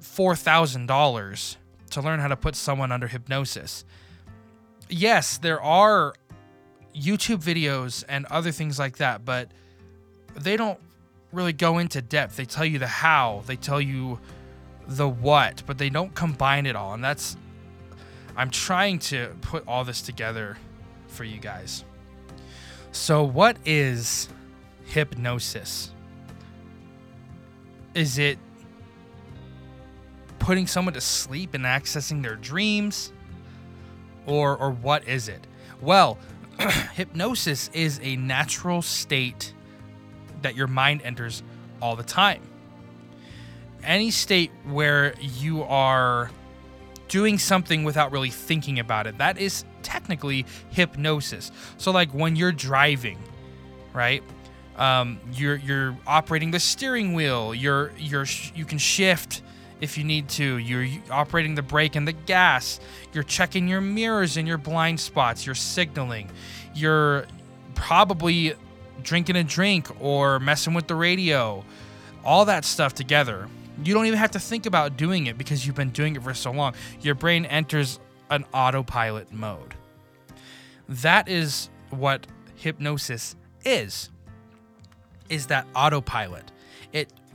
$4,000 0.00 1.56
to 1.90 2.00
learn 2.00 2.20
how 2.20 2.28
to 2.28 2.36
put 2.36 2.56
someone 2.56 2.92
under 2.92 3.08
hypnosis. 3.08 3.84
Yes, 4.88 5.38
there 5.38 5.60
are 5.60 6.14
YouTube 6.94 7.42
videos 7.42 8.04
and 8.08 8.26
other 8.26 8.52
things 8.52 8.78
like 8.78 8.98
that, 8.98 9.24
but 9.24 9.50
they 10.34 10.56
don't 10.56 10.78
really 11.32 11.52
go 11.52 11.78
into 11.78 12.02
depth. 12.02 12.36
They 12.36 12.44
tell 12.44 12.64
you 12.64 12.78
the 12.78 12.86
how, 12.86 13.42
they 13.46 13.56
tell 13.56 13.80
you 13.80 14.18
the 14.86 15.08
what, 15.08 15.62
but 15.66 15.78
they 15.78 15.90
don't 15.90 16.14
combine 16.14 16.66
it 16.66 16.76
all. 16.76 16.94
And 16.94 17.02
that's, 17.02 17.36
I'm 18.36 18.50
trying 18.50 18.98
to 19.00 19.34
put 19.40 19.66
all 19.66 19.84
this 19.84 20.02
together 20.02 20.56
for 21.08 21.24
you 21.24 21.38
guys. 21.38 21.84
So, 22.92 23.22
what 23.22 23.56
is 23.64 24.28
hypnosis? 24.86 25.92
Is 27.94 28.18
it 28.18 28.38
putting 30.38 30.66
someone 30.66 30.94
to 30.94 31.00
sleep 31.00 31.54
and 31.54 31.64
accessing 31.64 32.22
their 32.22 32.36
dreams? 32.36 33.12
Or, 34.26 34.56
or 34.56 34.70
what 34.70 35.06
is 35.08 35.28
it? 35.28 35.46
Well, 35.80 36.18
hypnosis 36.94 37.70
is 37.72 38.00
a 38.02 38.16
natural 38.16 38.82
state 38.82 39.54
that 40.42 40.54
your 40.54 40.66
mind 40.66 41.02
enters 41.02 41.42
all 41.80 41.96
the 41.96 42.02
time. 42.02 42.42
Any 43.82 44.10
state 44.10 44.50
where 44.68 45.14
you 45.20 45.62
are 45.62 46.30
doing 47.08 47.38
something 47.38 47.84
without 47.84 48.12
really 48.12 48.30
thinking 48.30 48.78
about 48.78 49.06
it, 49.06 49.18
that 49.18 49.38
is 49.38 49.64
technically 49.82 50.44
hypnosis. 50.70 51.50
So, 51.78 51.90
like 51.90 52.12
when 52.12 52.36
you're 52.36 52.52
driving, 52.52 53.18
right? 53.92 54.22
Um, 54.76 55.18
you're 55.32 55.56
you're 55.56 55.96
operating 56.06 56.50
the 56.50 56.60
steering 56.60 57.14
wheel. 57.14 57.54
You're 57.54 57.92
you're 57.98 58.26
you 58.54 58.64
can 58.64 58.78
shift 58.78 59.42
if 59.80 59.96
you 59.96 60.04
need 60.04 60.28
to. 60.30 60.58
You're 60.58 60.86
operating 61.10 61.54
the 61.54 61.62
brake 61.62 61.96
and 61.96 62.06
the 62.06 62.12
gas. 62.12 62.80
You're 63.12 63.24
checking 63.24 63.68
your 63.68 63.80
mirrors 63.80 64.36
and 64.36 64.46
your 64.46 64.58
blind 64.58 65.00
spots. 65.00 65.46
You're 65.46 65.54
signaling. 65.54 66.30
You're 66.74 67.26
probably 67.74 68.54
drinking 69.02 69.36
a 69.36 69.44
drink 69.44 69.88
or 70.00 70.38
messing 70.38 70.74
with 70.74 70.86
the 70.86 70.94
radio, 70.94 71.64
all 72.24 72.44
that 72.44 72.64
stuff 72.64 72.94
together. 72.94 73.48
You 73.82 73.94
don't 73.94 74.06
even 74.06 74.18
have 74.18 74.32
to 74.32 74.40
think 74.40 74.66
about 74.66 74.96
doing 74.96 75.26
it 75.26 75.38
because 75.38 75.66
you've 75.66 75.76
been 75.76 75.90
doing 75.90 76.16
it 76.16 76.22
for 76.22 76.34
so 76.34 76.50
long. 76.50 76.74
Your 77.00 77.14
brain 77.14 77.46
enters 77.46 77.98
an 78.28 78.44
autopilot 78.52 79.32
mode. 79.32 79.74
That 80.88 81.28
is 81.28 81.70
what 81.90 82.26
hypnosis 82.56 83.36
is. 83.64 84.10
Is 85.28 85.46
that 85.46 85.66
autopilot. 85.74 86.50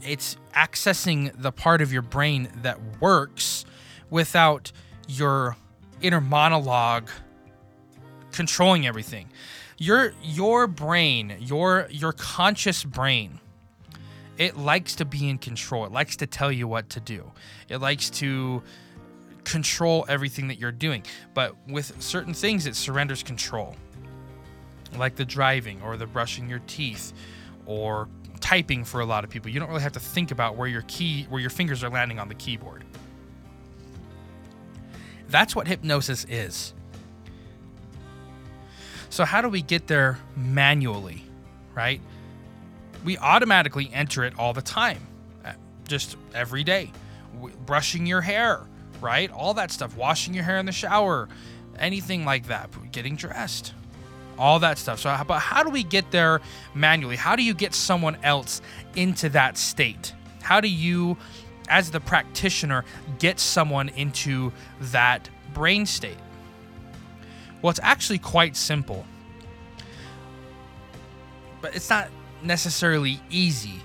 It 0.02 0.12
it's 0.12 0.38
accessing 0.54 1.32
the 1.42 1.52
part 1.52 1.82
of 1.82 1.92
your 1.92 2.02
brain 2.02 2.50
that 2.62 2.80
works 3.02 3.66
without 4.10 4.72
your 5.08 5.58
inner 6.02 6.22
monologue 6.22 7.10
controlling 8.32 8.86
everything 8.86 9.30
your 9.78 10.14
your 10.24 10.68
brain, 10.68 11.36
your 11.40 11.88
your 11.90 12.14
conscious 12.14 12.84
brain, 12.84 13.40
it 14.38 14.58
likes 14.58 14.96
to 14.96 15.06
be 15.06 15.30
in 15.30 15.38
control. 15.38 15.86
It 15.86 15.92
likes 15.92 16.16
to 16.18 16.28
tell 16.28 16.52
you 16.52 16.68
what 16.68 16.90
to 16.92 17.00
do. 17.00 17.32
It 17.70 17.78
likes 17.78 18.10
to 18.12 18.64
control 19.44 20.06
everything 20.08 20.48
that 20.48 20.58
you're 20.58 20.72
doing. 20.72 21.04
But 21.34 21.56
with 21.68 22.02
certain 22.02 22.34
things, 22.34 22.66
it 22.66 22.76
surrenders 22.76 23.22
control, 23.22 23.76
like 24.98 25.16
the 25.16 25.26
driving 25.26 25.82
or 25.82 25.98
the 25.98 26.08
brushing 26.08 26.50
your 26.50 26.62
teeth 26.68 27.14
or 27.66 28.08
typing 28.46 28.84
for 28.84 29.02
a 29.02 29.06
lot 29.06 29.24
of 29.24 29.32
people. 29.32 29.50
You 29.50 29.60
don't 29.60 29.70
really 29.70 29.82
have 29.82 29.94
to 29.94 30.00
think 30.00 30.30
about 30.30 30.56
where 30.56 30.68
your 30.68 30.84
key, 30.84 31.26
where 31.30 31.42
your 31.42 31.50
fingers 31.50 31.84
are 31.84 31.90
landing 31.90 32.20
on 32.20 32.30
the 32.30 32.36
keyboard. 32.36 32.84
That's 35.30 35.56
what 35.56 35.68
hypnosis 35.68 36.28
is. 36.30 36.76
So, 39.10 39.26
how 39.26 39.42
do 39.42 39.50
we 39.50 39.64
get 39.64 39.88
there 39.88 40.20
manually, 40.36 41.24
right? 41.74 42.00
We 43.04 43.18
automatically 43.18 43.90
enter 43.92 44.24
it 44.24 44.38
all 44.38 44.54
the 44.54 44.62
time, 44.62 45.02
uh, 45.44 45.54
just 45.88 46.16
every 46.36 46.64
day. 46.64 46.92
Brushing 47.66 48.06
your 48.06 48.22
hair, 48.22 48.62
right? 49.02 49.32
All 49.32 49.56
that 49.56 49.72
stuff. 49.72 49.98
Washing 49.98 50.36
your 50.36 50.44
hair 50.44 50.60
in 50.60 50.68
the 50.68 50.72
shower, 50.72 51.30
anything 51.80 52.26
like 52.26 52.46
that. 52.48 52.70
Getting 52.92 53.16
dressed, 53.16 53.74
all 54.38 54.60
that 54.60 54.78
stuff. 54.78 55.00
So, 55.00 55.16
but 55.28 55.40
how 55.40 55.64
do 55.64 55.70
we 55.70 55.84
get 55.84 56.12
there 56.12 56.42
manually? 56.74 57.16
How 57.16 57.36
do 57.36 57.44
you 57.44 57.54
get 57.54 57.74
someone 57.74 58.18
else 58.24 58.62
into 58.96 59.30
that 59.30 59.58
state? 59.58 60.14
How 60.42 60.62
do 60.62 60.68
you, 60.68 61.18
as 61.70 61.92
the 61.92 62.00
practitioner, 62.00 62.86
get 63.20 63.40
someone 63.40 63.90
into 63.90 64.52
that 64.80 65.30
brain 65.54 65.86
state? 65.86 66.18
Well, 67.62 67.72
it's 67.72 67.80
actually 67.82 68.20
quite 68.20 68.56
simple. 68.56 69.06
But 71.62 71.76
it's 71.76 71.90
not 71.90 72.10
necessarily 72.44 73.20
easy. 73.30 73.82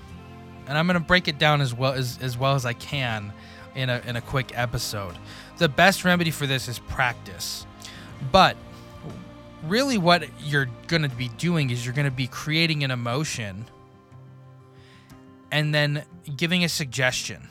And 0.67 0.77
I'm 0.77 0.85
going 0.85 0.99
to 0.99 1.05
break 1.05 1.27
it 1.27 1.39
down 1.39 1.61
as 1.61 1.73
well 1.73 1.93
as, 1.93 2.19
as 2.21 2.37
well 2.37 2.53
as 2.53 2.65
I 2.65 2.73
can 2.73 3.33
in 3.75 3.89
a, 3.89 4.01
in 4.05 4.15
a 4.15 4.21
quick 4.21 4.51
episode. 4.55 5.15
The 5.57 5.69
best 5.69 6.05
remedy 6.05 6.31
for 6.31 6.45
this 6.45 6.67
is 6.67 6.79
practice. 6.79 7.65
But 8.31 8.55
really 9.63 9.97
what 9.97 10.27
you're 10.43 10.69
going 10.87 11.03
to 11.03 11.09
be 11.09 11.29
doing 11.29 11.69
is 11.69 11.85
you're 11.85 11.95
going 11.95 12.05
to 12.05 12.11
be 12.11 12.27
creating 12.27 12.83
an 12.83 12.91
emotion 12.91 13.65
and 15.51 15.73
then 15.73 16.03
giving 16.35 16.63
a 16.63 16.69
suggestion. 16.69 17.49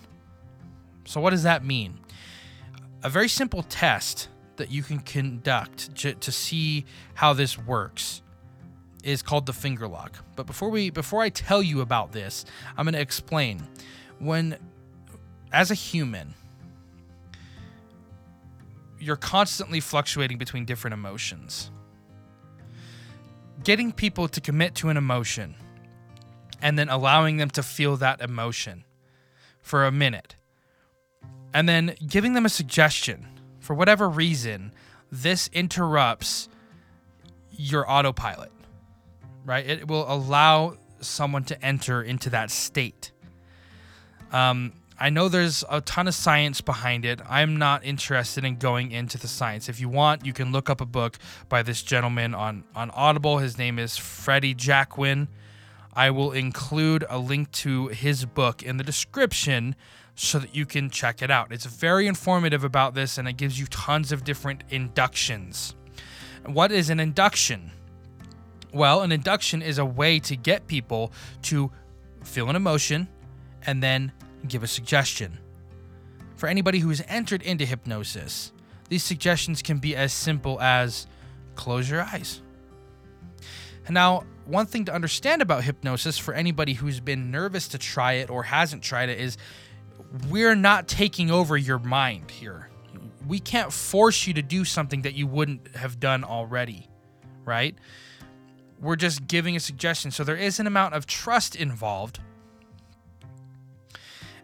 So 1.05 1.21
what 1.21 1.31
does 1.31 1.43
that 1.43 1.65
mean? 1.65 1.99
A 3.03 3.11
very 3.11 3.29
simple 3.29 3.63
test 3.63 4.29
that 4.57 4.71
you 4.71 4.83
can 4.83 4.99
conduct 5.01 5.95
to, 5.97 6.15
to 6.15 6.33
see 6.33 6.85
how 7.15 7.33
this 7.33 7.59
works 7.59 8.23
is 9.03 9.23
called 9.23 9.47
the 9.47 9.53
finger 9.53 9.89
lock. 9.89 10.17
But 10.37 10.47
before 10.47 10.69
we 10.69 10.91
before 10.91 11.23
I 11.23 11.31
tell 11.31 11.63
you 11.63 11.81
about 11.81 12.13
this, 12.13 12.45
I'm 12.77 12.85
going 12.85 12.95
to 12.95 13.01
explain 13.01 13.67
when 14.19 14.57
as 15.53 15.71
a 15.71 15.75
human 15.75 16.35
you're 18.99 19.17
constantly 19.17 19.81
fluctuating 19.81 20.37
between 20.37 20.67
different 20.67 20.93
emotions. 20.93 21.71
Getting 23.63 23.93
people 23.93 24.29
to 24.29 24.41
commit 24.41 24.75
to 24.77 24.89
an 24.89 24.97
emotion 24.97 25.55
and 26.63 26.79
then 26.79 26.89
allowing 26.89 27.37
them 27.37 27.51
to 27.51 27.63
feel 27.63 27.97
that 27.97 28.21
emotion 28.21 28.85
for 29.63 29.87
a 29.87 29.93
minute. 29.93 30.37
And 31.53 31.69
then 31.69 31.95
giving 32.07 32.35
them 32.35 32.47
a 32.47 32.49
suggestion 32.49 33.27
for 33.61 33.75
whatever 33.75 34.09
reason, 34.09 34.73
this 35.11 35.49
interrupts 35.53 36.49
your 37.51 37.91
autopilot, 37.91 38.53
right? 39.45 39.67
It 39.67 39.89
will 39.89 40.11
allow 40.11 40.77
someone 41.01 41.45
to 41.45 41.65
enter 41.65 42.03
into 42.03 42.31
that 42.31 42.51
state. 42.51 43.13
Um, 44.33 44.73
I 45.03 45.09
know 45.09 45.31
there's 45.31 45.65
a 45.71 45.81
ton 45.81 46.09
of 46.09 46.15
science 46.15 46.61
behind 46.61 47.07
it. 47.07 47.23
I'm 47.27 47.57
not 47.57 47.83
interested 47.87 48.45
in 48.45 48.57
going 48.57 48.93
into 48.93 49.17
the 49.17 49.29
science. 49.29 49.71
If 49.71 49.81
you 49.81 49.89
want, 49.89 50.27
you 50.27 50.35
can 50.35 50.53
look 50.53 50.69
up 50.69 50.83
a 50.83 50.87
book 50.87 51.17
by 51.49 51.63
this 51.63 51.83
gentleman 51.83 52.35
on, 52.35 52.65
on 52.75 52.91
Audible. 52.91 53.39
His 53.39 53.57
name 53.57 53.79
is 53.79 53.97
Freddy 53.97 54.55
Jacquin. 54.55 55.29
I 55.95 56.11
will 56.11 56.33
include 56.33 57.07
a 57.09 57.17
link 57.17 57.51
to 57.53 57.89
his 57.89 58.27
book 58.27 58.63
in 58.63 58.77
the 58.77 58.85
description 58.85 59.75
so 60.15 60.39
that 60.39 60.55
you 60.55 60.67
can 60.67 60.91
check 60.91 61.23
it 61.23 61.31
out. 61.31 61.51
It's 61.51 61.65
very 61.65 62.07
informative 62.07 62.63
about 62.63 62.93
this 62.93 63.17
and 63.17 63.27
it 63.27 63.39
gives 63.39 63.59
you 63.59 63.65
tons 63.69 64.13
of 64.13 64.23
different 64.23 64.65
inductions. 64.69 65.75
What 66.45 66.71
is 66.73 66.91
an 66.91 67.01
induction? 67.01 67.71
Well, 68.75 69.01
an 69.01 69.13
induction 69.13 69.63
is 69.63 69.79
a 69.79 69.85
way 69.85 70.19
to 70.21 70.37
get 70.37 70.67
people 70.67 71.11
to 71.45 71.73
feel 72.23 72.51
an 72.51 72.57
emotion 72.57 73.09
and 73.67 73.83
then 73.83 74.13
give 74.49 74.63
a 74.63 74.67
suggestion. 74.67 75.39
For 76.37 76.49
anybody 76.49 76.79
who 76.79 76.89
has 76.89 77.03
entered 77.09 77.43
into 77.43 77.67
hypnosis, 77.67 78.53
these 78.89 79.05
suggestions 79.05 79.63
can 79.63 79.79
be 79.79 79.95
as 79.95 80.13
simple 80.13 80.61
as 80.61 81.07
close 81.55 81.89
your 81.89 82.03
eyes. 82.03 82.43
Now, 83.89 84.25
one 84.47 84.67
thing 84.67 84.85
to 84.87 84.95
understand 84.95 85.43
about 85.43 85.65
hypnosis 85.65 86.17
for 86.17 86.33
anybody 86.33 86.75
who's 86.75 87.01
been 87.01 87.31
nervous 87.31 87.69
to 87.69 87.79
try 87.79 88.15
it 88.15 88.31
or 88.31 88.45
hasn't 88.45 88.83
tried 88.83 89.09
it 89.09 89.19
is 89.19 89.37
we're 90.29 90.55
not 90.55 90.89
taking 90.89 91.31
over 91.31 91.57
your 91.57 91.79
mind 91.79 92.31
here. 92.31 92.69
We 93.27 93.39
can't 93.39 93.73
force 93.73 94.27
you 94.27 94.35
to 94.35 94.43
do 94.43 94.65
something 94.65 95.03
that 95.03 95.15
you 95.15 95.27
wouldn't 95.27 95.77
have 95.77 96.01
done 96.01 96.25
already, 96.25 96.89
right? 97.45 97.75
We're 98.81 98.97
just 98.97 99.27
giving 99.27 99.57
a 99.57 99.61
suggestion. 99.61 100.11
So 100.11 100.25
there 100.25 100.37
is 100.37 100.59
an 100.59 100.67
amount 100.67 100.95
of 100.95 101.07
trust 101.07 101.55
involved. 101.55 102.21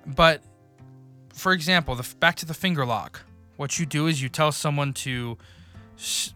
But 0.06 0.42
for 1.32 1.52
example, 1.52 1.94
the 1.94 2.08
back 2.20 2.36
to 2.36 2.46
the 2.46 2.54
finger 2.54 2.86
lock. 2.86 3.22
What 3.56 3.78
you 3.78 3.86
do 3.86 4.06
is 4.06 4.22
you 4.22 4.28
tell 4.28 4.52
someone 4.52 4.92
to 4.94 5.38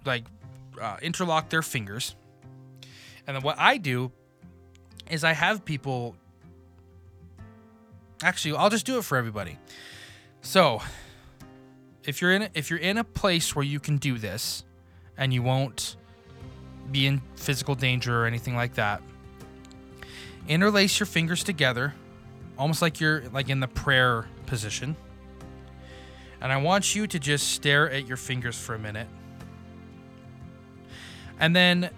like 0.05 0.25
uh, 0.81 0.97
interlock 1.03 1.51
their 1.51 1.63
fingers. 1.63 2.17
And 3.27 3.37
then 3.37 3.43
what 3.43 3.59
I 3.59 3.77
do 3.77 4.11
is 5.11 5.23
I 5.23 5.33
have 5.33 5.65
people 5.65 6.17
Actually, 8.23 8.57
I'll 8.57 8.71
just 8.71 8.85
do 8.85 8.99
it 8.99 9.05
for 9.05 9.17
everybody. 9.17 9.59
So, 10.43 10.83
if 12.05 12.21
you're 12.21 12.33
in 12.33 12.43
a, 12.43 12.51
if 12.55 12.71
you're 12.71 12.79
in 12.79 12.99
a 12.99 13.05
place 13.05 13.57
where 13.57 13.65
you 13.65 13.81
can 13.81 13.97
do 13.97 14.19
this 14.19 14.65
and 15.17 15.33
you 15.33 15.43
won't 15.43 15.97
be 16.91 17.07
in 17.07 17.23
physical 17.37 17.75
danger 17.75 18.23
or 18.23 18.27
anything 18.27 18.57
like 18.57 18.75
that, 18.75 19.03
interlace 20.49 21.01
your 21.01 21.07
fingers 21.07 21.43
together, 21.43 21.95
almost 22.61 22.83
like 22.83 23.01
you're 23.01 23.23
like 23.31 23.49
in 23.49 23.59
the 23.59 23.67
prayer 23.67 24.27
position. 24.45 24.95
And 26.43 26.53
I 26.53 26.59
want 26.59 26.95
you 26.95 27.07
to 27.07 27.19
just 27.19 27.49
stare 27.53 27.91
at 27.91 28.07
your 28.07 28.19
fingers 28.19 28.57
for 28.57 28.75
a 28.75 28.79
minute. 28.79 29.09
And 31.39 31.57
then 31.57 31.89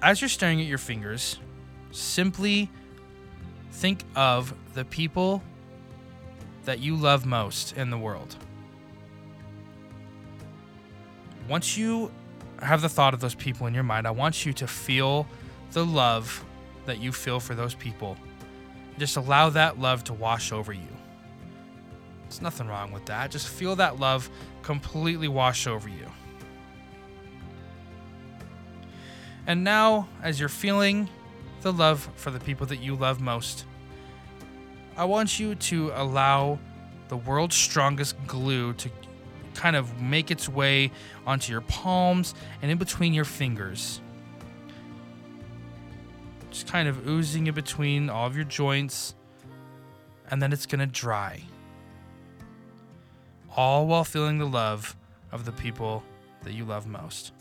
as 0.00 0.22
you're 0.22 0.30
staring 0.30 0.62
at 0.62 0.66
your 0.66 0.78
fingers, 0.78 1.38
simply 1.90 2.70
think 3.70 4.02
of 4.16 4.54
the 4.72 4.86
people 4.86 5.42
that 6.64 6.78
you 6.78 6.96
love 6.96 7.26
most 7.26 7.76
in 7.76 7.90
the 7.90 7.98
world. 7.98 8.36
Once 11.48 11.76
you 11.76 12.10
have 12.62 12.80
the 12.80 12.88
thought 12.88 13.12
of 13.12 13.20
those 13.20 13.34
people 13.34 13.66
in 13.66 13.74
your 13.74 13.82
mind, 13.82 14.06
I 14.06 14.10
want 14.10 14.46
you 14.46 14.54
to 14.54 14.66
feel 14.66 15.26
the 15.72 15.84
love 15.84 16.44
that 16.86 16.98
you 16.98 17.12
feel 17.12 17.40
for 17.40 17.54
those 17.54 17.74
people. 17.74 18.16
Just 18.98 19.16
allow 19.16 19.50
that 19.50 19.78
love 19.78 20.04
to 20.04 20.12
wash 20.12 20.52
over 20.52 20.72
you. 20.72 20.88
There's 22.24 22.42
nothing 22.42 22.68
wrong 22.68 22.92
with 22.92 23.06
that. 23.06 23.30
Just 23.30 23.48
feel 23.48 23.76
that 23.76 23.98
love 23.98 24.30
completely 24.62 25.28
wash 25.28 25.66
over 25.66 25.88
you. 25.88 26.06
And 29.46 29.64
now, 29.64 30.08
as 30.22 30.38
you're 30.38 30.48
feeling 30.48 31.08
the 31.62 31.72
love 31.72 32.08
for 32.14 32.30
the 32.30 32.38
people 32.38 32.66
that 32.66 32.80
you 32.80 32.94
love 32.94 33.20
most, 33.20 33.64
I 34.96 35.04
want 35.06 35.40
you 35.40 35.54
to 35.54 35.92
allow 35.94 36.58
the 37.08 37.16
world's 37.16 37.56
strongest 37.56 38.14
glue 38.26 38.74
to 38.74 38.90
kind 39.54 39.74
of 39.74 40.00
make 40.00 40.30
its 40.30 40.48
way 40.48 40.92
onto 41.26 41.50
your 41.50 41.62
palms 41.62 42.34
and 42.62 42.70
in 42.70 42.78
between 42.78 43.12
your 43.12 43.24
fingers. 43.24 44.00
Just 46.50 46.66
kind 46.66 46.88
of 46.88 47.06
oozing 47.06 47.46
in 47.46 47.54
between 47.54 48.10
all 48.10 48.26
of 48.26 48.34
your 48.34 48.44
joints, 48.44 49.14
and 50.30 50.42
then 50.42 50.52
it's 50.52 50.66
going 50.66 50.80
to 50.80 50.86
dry. 50.86 51.44
All 53.56 53.86
while 53.86 54.04
feeling 54.04 54.38
the 54.38 54.46
love 54.46 54.96
of 55.32 55.44
the 55.44 55.52
people 55.52 56.02
that 56.42 56.52
you 56.52 56.64
love 56.64 56.86
most. 56.86 57.32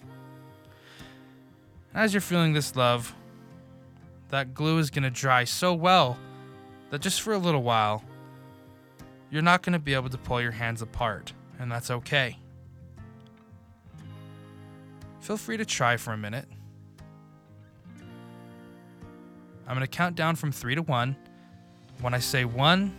As 1.93 2.13
you're 2.13 2.21
feeling 2.21 2.53
this 2.53 2.75
love, 2.75 3.15
that 4.29 4.53
glue 4.53 4.77
is 4.77 4.91
going 4.91 5.03
to 5.03 5.09
dry 5.09 5.43
so 5.43 5.73
well 5.73 6.17
that 6.91 7.01
just 7.01 7.21
for 7.21 7.33
a 7.33 7.37
little 7.37 7.63
while, 7.63 8.03
you're 9.31 9.41
not 9.41 9.63
going 9.63 9.73
to 9.73 9.79
be 9.79 9.93
able 9.93 10.09
to 10.09 10.17
pull 10.17 10.41
your 10.41 10.51
hands 10.51 10.81
apart, 10.81 11.33
and 11.57 11.71
that's 11.71 11.89
okay. 11.89 12.37
Feel 15.19 15.37
free 15.37 15.57
to 15.57 15.65
try 15.65 15.97
for 15.97 16.13
a 16.13 16.17
minute. 16.17 16.45
I'm 19.69 19.75
going 19.75 19.85
to 19.85 19.87
count 19.87 20.15
down 20.15 20.35
from 20.35 20.51
three 20.51 20.73
to 20.73 20.81
one. 20.81 21.15
When 22.01 22.15
I 22.15 22.19
say 22.19 22.43
one, 22.43 22.95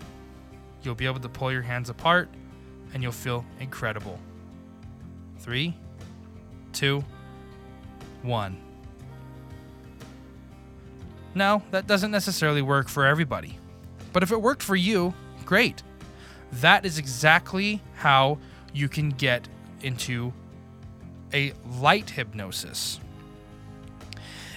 you'll 0.83 0.94
be 0.94 1.04
able 1.04 1.18
to 1.18 1.28
pull 1.28 1.50
your 1.50 1.62
hands 1.62 1.90
apart 1.90 2.30
and 2.94 3.02
you'll 3.02 3.11
feel 3.11 3.44
incredible. 3.59 4.20
Three, 5.40 5.76
two, 6.72 7.04
one. 8.22 8.56
Now, 11.35 11.62
that 11.72 11.88
doesn't 11.88 12.12
necessarily 12.12 12.62
work 12.62 12.88
for 12.88 13.04
everybody. 13.04 13.59
But 14.12 14.22
if 14.22 14.30
it 14.30 14.40
worked 14.40 14.62
for 14.62 14.76
you, 14.76 15.12
great. 15.44 15.83
That 16.52 16.87
is 16.87 16.98
exactly 16.98 17.83
how 17.96 18.38
you 18.72 18.88
can 18.88 19.11
get 19.11 19.48
into 19.83 20.33
a 21.33 21.52
light 21.80 22.11
hypnosis. 22.11 23.00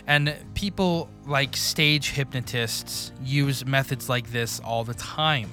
And 0.07 0.35
people 0.53 1.09
like 1.25 1.55
stage 1.55 2.11
hypnotists 2.11 3.11
use 3.23 3.65
methods 3.65 4.09
like 4.09 4.31
this 4.31 4.59
all 4.59 4.83
the 4.83 4.93
time, 4.93 5.49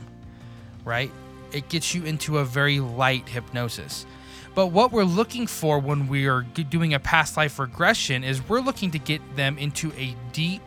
right? 0.85 1.11
It 1.53 1.69
gets 1.69 1.95
you 1.95 2.05
into 2.05 2.39
a 2.39 2.45
very 2.45 2.81
light 2.81 3.29
hypnosis. 3.29 4.07
But 4.55 4.69
what 4.69 4.91
we're 4.91 5.05
looking 5.05 5.47
for 5.47 5.79
when 5.79 6.09
we 6.09 6.27
are 6.27 6.43
doing 6.43 6.95
a 6.95 6.99
past 6.99 7.37
life 7.37 7.59
regression 7.59 8.25
is 8.25 8.47
we're 8.49 8.61
looking 8.61 8.91
to 8.91 8.99
get 8.99 9.21
them 9.37 9.57
into 9.59 9.93
a 9.93 10.17
deep 10.33 10.63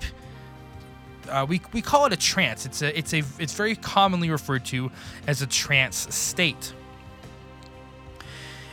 uh, 1.30 1.46
we, 1.48 1.62
we 1.72 1.82
call 1.82 2.06
it 2.06 2.14
a 2.14 2.18
trance. 2.18 2.66
It's 2.66 2.82
a 2.82 2.98
it's 2.98 3.14
a 3.14 3.24
it's 3.40 3.54
very 3.54 3.76
commonly 3.76 4.30
referred 4.30 4.66
to 4.66 4.92
as 5.28 5.42
a 5.42 5.48
trance 5.48 6.14
state. 6.14 6.74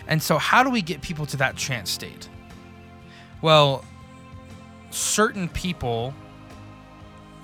And 0.06 0.22
so, 0.22 0.38
how 0.38 0.62
do 0.62 0.70
we 0.70 0.82
get 0.82 1.02
people 1.02 1.26
to 1.26 1.36
that 1.38 1.56
trance 1.56 1.90
state? 1.90 2.28
Well, 3.42 3.84
certain 4.90 5.48
people 5.48 6.14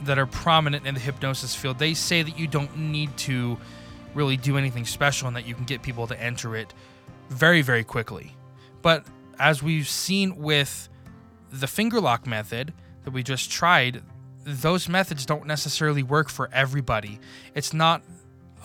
that 0.03 0.19
are 0.19 0.27
prominent 0.27 0.87
in 0.87 0.95
the 0.95 1.01
hypnosis 1.01 1.55
field, 1.55 1.79
they 1.79 1.95
say 1.95 2.23
that 2.23 2.39
you 2.39 2.47
don't 2.47 2.77
need 2.77 3.17
to 3.17 3.57
really 4.15 4.37
do 4.37 4.57
anything 4.57 4.85
special 4.85 5.29
and 5.29 5.37
that 5.37 5.47
you 5.47 5.55
can 5.55 5.65
get 5.65 5.83
people 5.83 6.07
to 6.07 6.21
enter 6.21 6.57
it 6.57 6.73
very, 7.29 7.63
very 7.63 7.85
quickly. 7.85 8.35
But 8.83 9.07
as 9.39 9.63
we've 9.63 9.89
seen 9.89 10.37
with 10.37 10.89
the 11.51 11.67
finger 11.67 12.01
lock 12.01 12.27
method 12.27 12.73
that 13.05 13.11
we 13.11 13.23
just 13.23 13.51
tried, 13.51 14.03
those 14.45 14.89
methods 14.89 15.27
don't 15.27 15.47
necessarily 15.47 16.03
work 16.03 16.29
for 16.29 16.49
everybody. 16.53 17.19
It's 17.55 17.73
not 17.73 18.03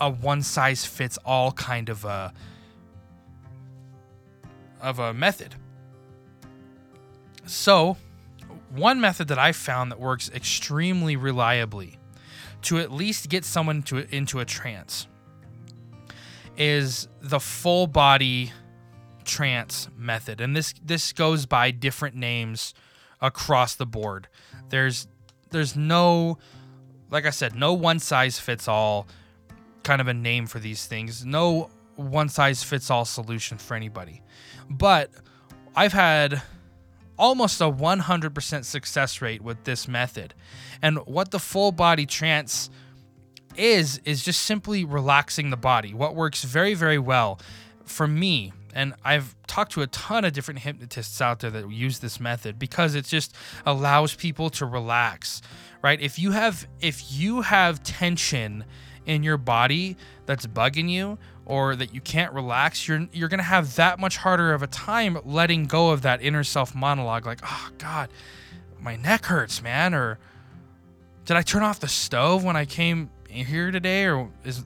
a 0.00 0.10
one 0.10 0.42
size 0.42 0.84
fits 0.84 1.18
all 1.24 1.52
kind 1.52 1.88
of 1.88 2.04
a 2.04 2.32
of 4.80 4.98
a 4.98 5.14
method. 5.14 5.54
So, 7.46 7.96
one 8.74 9.00
method 9.00 9.28
that 9.28 9.38
I 9.38 9.52
found 9.52 9.92
that 9.92 10.00
works 10.00 10.30
extremely 10.30 11.16
reliably 11.16 11.98
to 12.62 12.78
at 12.78 12.90
least 12.90 13.28
get 13.28 13.44
someone 13.44 13.82
to 13.84 14.06
into 14.14 14.40
a 14.40 14.44
trance 14.44 15.06
is 16.56 17.08
the 17.20 17.40
full 17.40 17.86
body 17.86 18.52
trance 19.24 19.88
method. 19.96 20.40
And 20.40 20.56
this 20.56 20.74
this 20.82 21.12
goes 21.12 21.46
by 21.46 21.70
different 21.70 22.16
names 22.16 22.74
across 23.20 23.74
the 23.74 23.86
board. 23.86 24.28
There's 24.70 25.06
there's 25.50 25.76
no 25.76 26.38
like 27.10 27.26
I 27.26 27.30
said, 27.30 27.54
no 27.54 27.74
one 27.74 27.98
size 27.98 28.38
fits 28.38 28.68
all 28.68 29.06
kind 29.82 30.00
of 30.00 30.08
a 30.08 30.14
name 30.14 30.46
for 30.46 30.58
these 30.58 30.86
things. 30.86 31.26
No 31.26 31.70
one 31.96 32.28
size 32.28 32.62
fits 32.62 32.90
all 32.90 33.04
solution 33.04 33.58
for 33.58 33.74
anybody. 33.74 34.22
But 34.70 35.10
I've 35.76 35.92
had 35.92 36.40
almost 37.22 37.60
a 37.60 37.70
100% 37.70 38.64
success 38.64 39.22
rate 39.22 39.40
with 39.42 39.62
this 39.62 39.86
method. 39.86 40.34
And 40.82 40.98
what 41.06 41.30
the 41.30 41.38
full 41.38 41.70
body 41.70 42.04
trance 42.04 42.68
is 43.56 44.00
is 44.04 44.24
just 44.24 44.42
simply 44.42 44.84
relaxing 44.84 45.50
the 45.50 45.56
body. 45.56 45.94
What 45.94 46.16
works 46.16 46.42
very 46.42 46.74
very 46.74 46.98
well 46.98 47.38
for 47.84 48.08
me 48.08 48.52
and 48.74 48.94
I've 49.04 49.36
talked 49.46 49.72
to 49.72 49.82
a 49.82 49.86
ton 49.88 50.24
of 50.24 50.32
different 50.32 50.60
hypnotists 50.60 51.20
out 51.20 51.40
there 51.40 51.50
that 51.50 51.70
use 51.70 51.98
this 51.98 52.18
method 52.18 52.58
because 52.58 52.94
it 52.94 53.04
just 53.04 53.34
allows 53.66 54.14
people 54.14 54.48
to 54.50 54.64
relax, 54.64 55.42
right? 55.82 56.00
If 56.00 56.18
you 56.18 56.32
have 56.32 56.66
if 56.80 57.12
you 57.12 57.42
have 57.42 57.82
tension 57.82 58.64
in 59.04 59.22
your 59.22 59.36
body 59.36 59.96
that's 60.26 60.46
bugging 60.46 60.88
you 60.88 61.18
or 61.44 61.74
that 61.76 61.94
you 61.94 62.00
can't 62.00 62.32
relax, 62.32 62.86
you're 62.86 63.08
you're 63.12 63.28
to 63.28 63.42
have 63.42 63.76
that 63.76 63.98
much 63.98 64.18
harder 64.18 64.52
of 64.52 64.62
a 64.62 64.66
time 64.66 65.18
letting 65.24 65.64
go 65.64 65.90
of 65.90 66.02
that 66.02 66.22
inner 66.22 66.44
self 66.44 66.74
monologue 66.74 67.26
like, 67.26 67.40
"Oh 67.44 67.70
god, 67.78 68.10
my 68.80 68.96
neck 68.96 69.26
hurts, 69.26 69.62
man," 69.62 69.94
or 69.94 70.18
"Did 71.24 71.36
I 71.36 71.42
turn 71.42 71.62
off 71.62 71.80
the 71.80 71.88
stove 71.88 72.44
when 72.44 72.56
I 72.56 72.64
came 72.64 73.10
here 73.28 73.70
today 73.70 74.06
or 74.06 74.30
is 74.44 74.64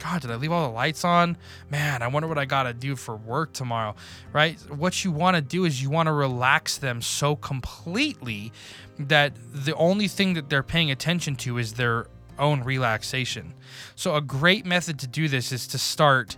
God, 0.00 0.22
did 0.22 0.30
I 0.30 0.36
leave 0.36 0.50
all 0.50 0.66
the 0.66 0.74
lights 0.74 1.04
on? 1.04 1.36
Man, 1.68 2.02
I 2.02 2.08
wonder 2.08 2.26
what 2.26 2.38
I 2.38 2.46
got 2.46 2.62
to 2.64 2.72
do 2.72 2.96
for 2.96 3.16
work 3.16 3.52
tomorrow, 3.52 3.94
right? 4.32 4.58
What 4.70 5.04
you 5.04 5.12
want 5.12 5.36
to 5.36 5.42
do 5.42 5.66
is 5.66 5.82
you 5.82 5.90
want 5.90 6.06
to 6.06 6.12
relax 6.12 6.78
them 6.78 7.02
so 7.02 7.36
completely 7.36 8.50
that 8.98 9.34
the 9.52 9.74
only 9.74 10.08
thing 10.08 10.34
that 10.34 10.48
they're 10.48 10.62
paying 10.62 10.90
attention 10.90 11.36
to 11.36 11.58
is 11.58 11.74
their 11.74 12.06
own 12.40 12.62
relaxation. 12.62 13.54
So, 13.94 14.16
a 14.16 14.20
great 14.20 14.66
method 14.66 14.98
to 15.00 15.06
do 15.06 15.28
this 15.28 15.52
is 15.52 15.66
to 15.68 15.78
start 15.78 16.36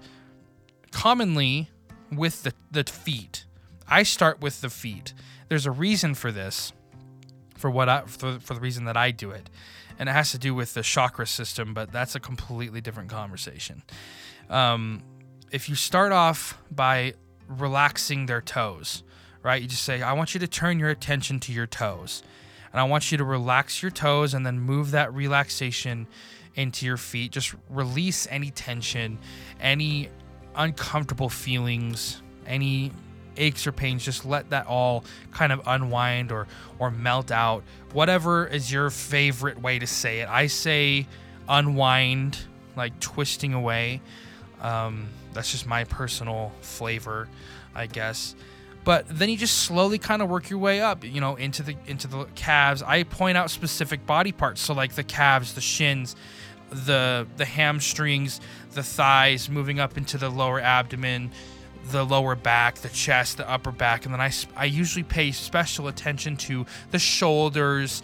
commonly 0.90 1.70
with 2.10 2.42
the, 2.42 2.52
the 2.70 2.84
feet. 2.84 3.46
I 3.88 4.02
start 4.02 4.40
with 4.40 4.60
the 4.60 4.70
feet. 4.70 5.14
There's 5.48 5.66
a 5.66 5.70
reason 5.70 6.14
for 6.14 6.32
this, 6.32 6.72
for 7.56 7.70
what 7.70 7.88
I, 7.88 8.02
for, 8.02 8.38
for 8.40 8.54
the 8.54 8.60
reason 8.60 8.84
that 8.84 8.96
I 8.96 9.10
do 9.10 9.30
it 9.30 9.48
and 9.98 10.08
it 10.08 10.12
has 10.12 10.32
to 10.32 10.38
do 10.38 10.54
with 10.54 10.74
the 10.74 10.82
chakra 10.82 11.26
system, 11.26 11.74
but 11.74 11.92
that's 11.92 12.14
a 12.14 12.20
completely 12.20 12.80
different 12.80 13.08
conversation. 13.08 13.82
Um, 14.50 15.02
if 15.50 15.68
you 15.68 15.74
start 15.74 16.10
off 16.10 16.58
by 16.70 17.14
relaxing 17.46 18.26
their 18.26 18.40
toes, 18.40 19.02
right? 19.42 19.60
You 19.60 19.68
just 19.68 19.84
say, 19.84 20.02
I 20.02 20.12
want 20.14 20.34
you 20.34 20.40
to 20.40 20.48
turn 20.48 20.78
your 20.78 20.88
attention 20.88 21.40
to 21.40 21.52
your 21.52 21.66
toes. 21.66 22.22
And 22.72 22.80
I 22.80 22.84
want 22.84 23.12
you 23.12 23.18
to 23.18 23.24
relax 23.24 23.82
your 23.82 23.90
toes 23.90 24.34
and 24.34 24.44
then 24.44 24.58
move 24.58 24.92
that 24.92 25.12
relaxation 25.14 26.06
into 26.54 26.86
your 26.86 26.96
feet. 26.96 27.32
Just 27.32 27.54
release 27.68 28.26
any 28.30 28.50
tension, 28.50 29.18
any 29.60 30.08
uncomfortable 30.54 31.28
feelings, 31.28 32.22
any 32.46 32.92
aches 33.36 33.66
or 33.66 33.72
pains. 33.72 34.04
Just 34.04 34.24
let 34.24 34.50
that 34.50 34.66
all 34.66 35.04
kind 35.30 35.52
of 35.52 35.60
unwind 35.66 36.32
or 36.32 36.46
or 36.78 36.90
melt 36.90 37.30
out. 37.30 37.62
Whatever 37.92 38.46
is 38.46 38.72
your 38.72 38.90
favorite 38.90 39.60
way 39.60 39.78
to 39.78 39.86
say 39.86 40.20
it. 40.20 40.28
I 40.28 40.46
say 40.46 41.06
unwind 41.48 42.38
like 42.76 42.98
twisting 43.00 43.54
away. 43.54 44.00
Um, 44.60 45.08
that's 45.32 45.50
just 45.50 45.66
my 45.66 45.84
personal 45.84 46.52
flavor 46.60 47.28
i 47.74 47.86
guess 47.86 48.34
but 48.84 49.06
then 49.08 49.28
you 49.28 49.36
just 49.36 49.58
slowly 49.58 49.98
kind 49.98 50.22
of 50.22 50.28
work 50.28 50.50
your 50.50 50.58
way 50.58 50.80
up 50.80 51.04
you 51.04 51.20
know 51.20 51.36
into 51.36 51.62
the 51.62 51.76
into 51.86 52.06
the 52.06 52.24
calves. 52.34 52.82
I 52.82 53.04
point 53.04 53.36
out 53.36 53.50
specific 53.50 54.06
body 54.06 54.32
parts 54.32 54.60
so 54.60 54.74
like 54.74 54.94
the 54.94 55.04
calves 55.04 55.54
the 55.54 55.60
shins 55.60 56.16
the 56.70 57.26
the 57.36 57.44
hamstrings 57.44 58.40
the 58.72 58.82
thighs 58.82 59.50
moving 59.50 59.78
up 59.78 59.96
into 59.96 60.16
the 60.18 60.30
lower 60.30 60.60
abdomen 60.60 61.30
the 61.90 62.04
lower 62.04 62.34
back, 62.34 62.76
the 62.76 62.88
chest, 62.88 63.38
the 63.38 63.50
upper 63.50 63.72
back, 63.72 64.04
and 64.04 64.14
then 64.14 64.20
I, 64.20 64.30
I 64.56 64.66
usually 64.66 65.02
pay 65.02 65.32
special 65.32 65.88
attention 65.88 66.36
to 66.38 66.64
the 66.90 66.98
shoulders, 66.98 68.02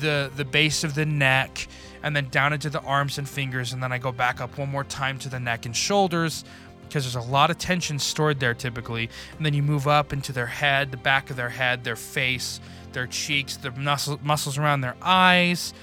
the 0.00 0.30
the 0.36 0.44
base 0.44 0.84
of 0.84 0.94
the 0.94 1.06
neck, 1.06 1.66
and 2.02 2.14
then 2.14 2.28
down 2.28 2.52
into 2.52 2.70
the 2.70 2.80
arms 2.82 3.18
and 3.18 3.28
fingers, 3.28 3.72
and 3.72 3.82
then 3.82 3.92
I 3.92 3.98
go 3.98 4.12
back 4.12 4.40
up 4.40 4.58
one 4.58 4.70
more 4.70 4.84
time 4.84 5.18
to 5.20 5.28
the 5.28 5.40
neck 5.40 5.66
and 5.66 5.74
shoulders 5.74 6.44
because 6.88 7.04
there's 7.04 7.26
a 7.26 7.30
lot 7.30 7.50
of 7.50 7.58
tension 7.58 7.98
stored 7.98 8.40
there 8.40 8.54
typically, 8.54 9.10
and 9.36 9.44
then 9.44 9.54
you 9.54 9.62
move 9.62 9.86
up 9.86 10.12
into 10.12 10.32
their 10.32 10.46
head, 10.46 10.90
the 10.90 10.96
back 10.96 11.30
of 11.30 11.36
their 11.36 11.50
head, 11.50 11.84
their 11.84 11.96
face, 11.96 12.60
their 12.92 13.06
cheeks, 13.06 13.56
the 13.56 13.70
muscle, 13.72 14.18
muscles 14.22 14.58
around 14.58 14.80
their 14.80 14.96
eyes, 15.02 15.74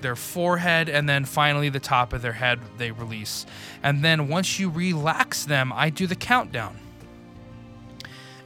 their 0.00 0.16
forehead, 0.16 0.88
and 0.88 1.08
then 1.08 1.24
finally 1.24 1.68
the 1.68 1.80
top 1.80 2.12
of 2.12 2.22
their 2.22 2.32
head 2.32 2.60
they 2.78 2.90
release. 2.90 3.46
And 3.82 4.04
then 4.04 4.28
once 4.28 4.58
you 4.58 4.68
relax 4.68 5.44
them, 5.44 5.72
I 5.72 5.90
do 5.90 6.06
the 6.06 6.16
countdown 6.16 6.78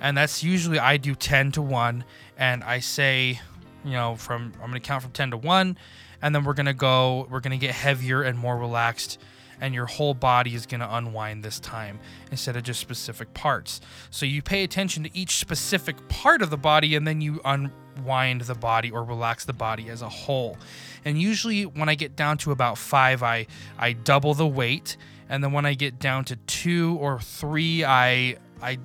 and 0.00 0.16
that's 0.16 0.42
usually 0.42 0.78
I 0.78 0.96
do 0.96 1.14
10 1.14 1.52
to 1.52 1.62
1 1.62 2.04
and 2.38 2.64
I 2.64 2.80
say, 2.80 3.40
you 3.84 3.92
know, 3.92 4.16
from 4.16 4.52
I'm 4.62 4.70
going 4.70 4.74
to 4.74 4.80
count 4.80 5.02
from 5.02 5.12
10 5.12 5.32
to 5.32 5.36
1 5.36 5.78
and 6.22 6.34
then 6.34 6.44
we're 6.44 6.54
going 6.54 6.66
to 6.66 6.74
go 6.74 7.26
we're 7.30 7.40
going 7.40 7.58
to 7.58 7.66
get 7.66 7.74
heavier 7.74 8.22
and 8.22 8.38
more 8.38 8.56
relaxed 8.56 9.18
and 9.60 9.74
your 9.74 9.86
whole 9.86 10.14
body 10.14 10.54
is 10.54 10.66
going 10.66 10.80
to 10.80 10.96
unwind 10.96 11.42
this 11.42 11.60
time 11.60 11.98
instead 12.30 12.56
of 12.56 12.62
just 12.62 12.80
specific 12.80 13.32
parts. 13.34 13.80
So 14.10 14.26
you 14.26 14.42
pay 14.42 14.64
attention 14.64 15.04
to 15.04 15.16
each 15.16 15.36
specific 15.36 16.08
part 16.08 16.42
of 16.42 16.50
the 16.50 16.56
body 16.56 16.94
and 16.94 17.06
then 17.06 17.20
you 17.20 17.40
unwind 17.44 18.42
the 18.42 18.54
body 18.54 18.90
or 18.90 19.04
relax 19.04 19.44
the 19.44 19.52
body 19.52 19.88
as 19.88 20.02
a 20.02 20.08
whole. 20.08 20.56
And 21.04 21.20
usually 21.20 21.64
when 21.64 21.88
I 21.88 21.94
get 21.94 22.16
down 22.16 22.38
to 22.38 22.52
about 22.52 22.78
5 22.78 23.22
I 23.22 23.46
I 23.78 23.92
double 23.92 24.34
the 24.34 24.46
weight 24.46 24.96
and 25.28 25.42
then 25.42 25.52
when 25.52 25.66
I 25.66 25.74
get 25.74 25.98
down 25.98 26.24
to 26.26 26.36
2 26.36 26.98
or 27.00 27.20
3 27.20 27.84
I 27.84 28.36
I 28.62 28.78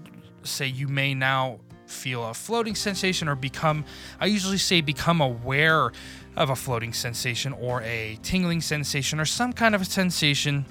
say 0.43 0.67
you 0.67 0.87
may 0.87 1.13
now 1.13 1.59
feel 1.91 2.25
a 2.25 2.33
floating 2.33 2.73
sensation 2.73 3.27
or 3.27 3.35
become 3.35 3.83
I 4.19 4.27
usually 4.27 4.57
say 4.57 4.81
become 4.81 5.21
aware 5.21 5.91
of 6.35 6.49
a 6.49 6.55
floating 6.55 6.93
sensation 6.93 7.53
or 7.53 7.81
a 7.81 8.17
tingling 8.23 8.61
sensation 8.61 9.19
or 9.19 9.25
some 9.25 9.53
kind 9.53 9.75
of 9.75 9.81
a 9.81 9.85
sensation. 9.85 10.65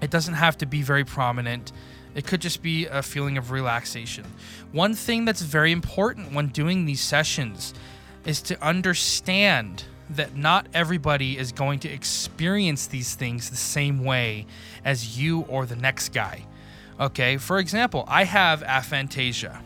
It 0.00 0.10
doesn't 0.10 0.34
have 0.34 0.58
to 0.58 0.66
be 0.66 0.82
very 0.82 1.04
prominent. 1.04 1.72
It 2.14 2.26
could 2.26 2.40
just 2.40 2.62
be 2.62 2.86
a 2.86 3.02
feeling 3.02 3.36
of 3.36 3.50
relaxation. 3.50 4.24
One 4.72 4.94
thing 4.94 5.24
that's 5.24 5.42
very 5.42 5.72
important 5.72 6.32
when 6.32 6.48
doing 6.48 6.84
these 6.84 7.00
sessions 7.00 7.74
is 8.24 8.40
to 8.42 8.62
understand 8.64 9.84
that 10.10 10.36
not 10.36 10.66
everybody 10.72 11.36
is 11.36 11.52
going 11.52 11.80
to 11.80 11.88
experience 11.88 12.86
these 12.86 13.14
things 13.14 13.50
the 13.50 13.56
same 13.56 14.04
way 14.04 14.46
as 14.84 15.18
you 15.18 15.40
or 15.42 15.66
the 15.66 15.76
next 15.76 16.10
guy. 16.10 16.44
Okay, 16.98 17.36
for 17.36 17.58
example, 17.58 18.04
I 18.08 18.24
have 18.24 18.62
aphantasia. 18.62 19.60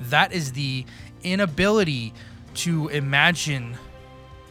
That 0.00 0.32
is 0.32 0.52
the 0.52 0.84
inability 1.22 2.12
to 2.54 2.88
imagine 2.88 3.76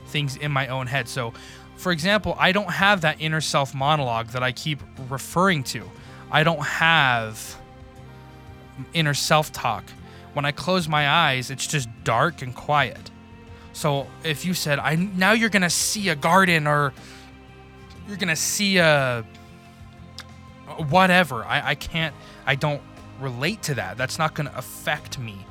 things 0.09 0.35
in 0.35 0.51
my 0.51 0.67
own 0.67 0.87
head. 0.87 1.07
So, 1.07 1.33
for 1.75 1.91
example, 1.91 2.35
I 2.37 2.51
don't 2.51 2.71
have 2.71 3.01
that 3.01 3.17
inner 3.19 3.41
self 3.41 3.73
monologue 3.73 4.27
that 4.27 4.43
I 4.43 4.51
keep 4.51 4.81
referring 5.09 5.63
to. 5.65 5.89
I 6.31 6.43
don't 6.43 6.63
have 6.63 7.55
inner 8.93 9.13
self 9.13 9.51
talk. 9.51 9.83
When 10.33 10.45
I 10.45 10.51
close 10.51 10.87
my 10.87 11.09
eyes, 11.09 11.49
it's 11.49 11.65
just 11.65 11.89
dark 12.03 12.41
and 12.41 12.53
quiet. 12.53 13.11
So, 13.73 14.07
if 14.23 14.45
you 14.45 14.53
said, 14.53 14.79
"I 14.79 14.95
now 14.95 15.31
you're 15.31 15.49
to 15.61 15.69
see 15.69 16.09
a 16.09 16.15
garden 16.15 16.67
or 16.67 16.93
you're 18.07 18.17
to 18.29 18.35
see 18.35 18.77
a 18.77 19.23
whatever. 20.77 21.43
I, 21.43 21.69
I 21.69 21.75
can't, 21.75 22.15
I 22.45 22.55
don't 22.55 22.81
relate 23.19 23.63
to 23.63 23.75
that. 23.75 23.97
That's 23.97 24.17
not 24.17 24.35
to 24.47 24.57
affect 24.57 25.19
me. 25.19 25.45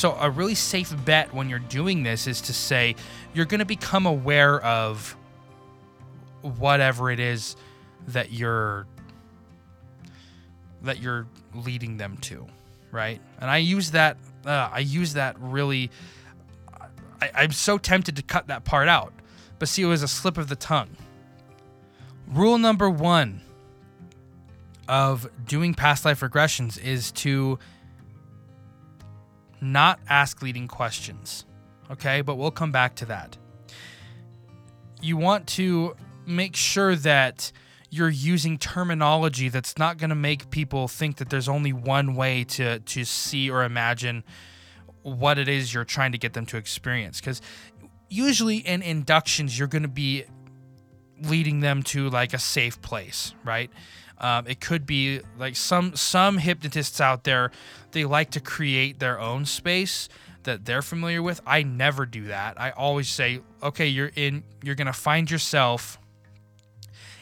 So, 0.00 0.16
a 0.18 0.30
really 0.30 0.54
safe 0.54 0.94
bet 1.04 1.34
when 1.34 1.50
you're 1.50 1.58
doing 1.58 2.04
this 2.04 2.26
is 2.26 2.40
to 2.40 2.54
say 2.54 2.96
you're 3.34 3.44
going 3.44 3.58
to 3.58 3.66
become 3.66 4.06
aware 4.06 4.58
of 4.64 5.14
whatever 6.40 7.10
it 7.10 7.20
is 7.20 7.54
that 8.08 8.32
you're 8.32 8.86
that 10.80 11.02
you're 11.02 11.26
leading 11.54 11.98
them 11.98 12.16
to, 12.22 12.46
right? 12.90 13.20
And 13.42 13.50
I 13.50 13.58
use 13.58 13.90
that. 13.90 14.16
Uh, 14.46 14.70
I 14.72 14.78
use 14.78 15.12
that 15.12 15.38
really. 15.38 15.90
I, 17.20 17.30
I'm 17.34 17.52
so 17.52 17.76
tempted 17.76 18.16
to 18.16 18.22
cut 18.22 18.46
that 18.46 18.64
part 18.64 18.88
out, 18.88 19.12
but 19.58 19.68
see, 19.68 19.82
it 19.82 19.84
was 19.84 20.02
a 20.02 20.08
slip 20.08 20.38
of 20.38 20.48
the 20.48 20.56
tongue. 20.56 20.96
Rule 22.26 22.56
number 22.56 22.88
one 22.88 23.42
of 24.88 25.28
doing 25.44 25.74
past 25.74 26.06
life 26.06 26.20
regressions 26.20 26.82
is 26.82 27.12
to 27.12 27.58
not 29.60 30.00
ask 30.08 30.42
leading 30.42 30.68
questions. 30.68 31.44
Okay, 31.90 32.20
but 32.20 32.36
we'll 32.36 32.50
come 32.50 32.72
back 32.72 32.94
to 32.96 33.06
that. 33.06 33.36
You 35.00 35.16
want 35.16 35.46
to 35.48 35.96
make 36.26 36.54
sure 36.54 36.94
that 36.94 37.50
you're 37.90 38.08
using 38.08 38.56
terminology 38.56 39.48
that's 39.48 39.76
not 39.76 39.98
going 39.98 40.10
to 40.10 40.16
make 40.16 40.50
people 40.50 40.86
think 40.86 41.16
that 41.16 41.30
there's 41.30 41.48
only 41.48 41.72
one 41.72 42.14
way 42.14 42.44
to 42.44 42.78
to 42.78 43.04
see 43.04 43.50
or 43.50 43.64
imagine 43.64 44.22
what 45.02 45.38
it 45.38 45.48
is 45.48 45.74
you're 45.74 45.84
trying 45.84 46.12
to 46.12 46.18
get 46.18 46.34
them 46.34 46.46
to 46.46 46.56
experience 46.56 47.20
cuz 47.20 47.40
usually 48.08 48.58
in 48.58 48.82
inductions 48.82 49.58
you're 49.58 49.66
going 49.66 49.82
to 49.82 49.88
be 49.88 50.24
leading 51.22 51.60
them 51.60 51.82
to 51.82 52.08
like 52.10 52.32
a 52.32 52.38
safe 52.38 52.80
place, 52.80 53.34
right? 53.44 53.70
Um, 54.20 54.46
it 54.46 54.60
could 54.60 54.86
be 54.86 55.20
like 55.38 55.56
some 55.56 55.96
some 55.96 56.38
hypnotists 56.38 57.00
out 57.00 57.24
there. 57.24 57.50
They 57.92 58.04
like 58.04 58.30
to 58.32 58.40
create 58.40 58.98
their 58.98 59.18
own 59.18 59.46
space 59.46 60.08
that 60.44 60.64
they're 60.64 60.82
familiar 60.82 61.22
with. 61.22 61.40
I 61.46 61.62
never 61.62 62.06
do 62.06 62.26
that. 62.26 62.60
I 62.60 62.70
always 62.70 63.08
say, 63.08 63.40
okay, 63.62 63.86
you're 63.86 64.12
in. 64.14 64.44
You're 64.62 64.74
gonna 64.74 64.92
find 64.92 65.30
yourself 65.30 65.98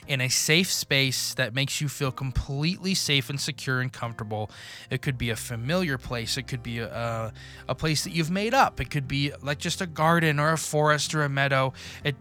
in 0.08 0.22
a 0.22 0.28
safe 0.28 0.72
space 0.72 1.34
that 1.34 1.54
makes 1.54 1.80
you 1.82 1.88
feel 1.88 2.10
completely 2.10 2.94
safe 2.94 3.28
and 3.28 3.38
secure 3.38 3.80
and 3.80 3.92
comfortable. 3.92 4.50
It 4.90 5.02
could 5.02 5.18
be 5.18 5.28
a 5.30 5.36
familiar 5.36 5.98
place. 5.98 6.38
It 6.38 6.44
could 6.44 6.62
be 6.62 6.78
a, 6.78 7.32
a 7.68 7.74
place 7.74 8.04
that 8.04 8.10
you've 8.14 8.30
made 8.30 8.54
up. 8.54 8.80
It 8.80 8.90
could 8.90 9.06
be 9.06 9.32
like 9.42 9.58
just 9.58 9.82
a 9.82 9.86
garden 9.86 10.40
or 10.40 10.52
a 10.52 10.58
forest 10.58 11.14
or 11.14 11.22
a 11.22 11.28
meadow. 11.28 11.74
It 12.02 12.16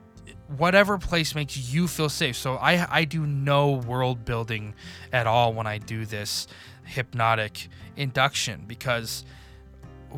whatever 0.55 0.97
place 0.97 1.35
makes 1.35 1.57
you 1.57 1.87
feel 1.87 2.09
safe. 2.09 2.35
So 2.35 2.55
I 2.55 2.87
I 2.89 3.05
do 3.05 3.25
no 3.25 3.71
world 3.71 4.25
building 4.25 4.73
at 5.11 5.27
all 5.27 5.53
when 5.53 5.67
I 5.67 5.77
do 5.77 6.05
this 6.05 6.47
hypnotic 6.85 7.67
induction 7.97 8.63
because 8.65 9.25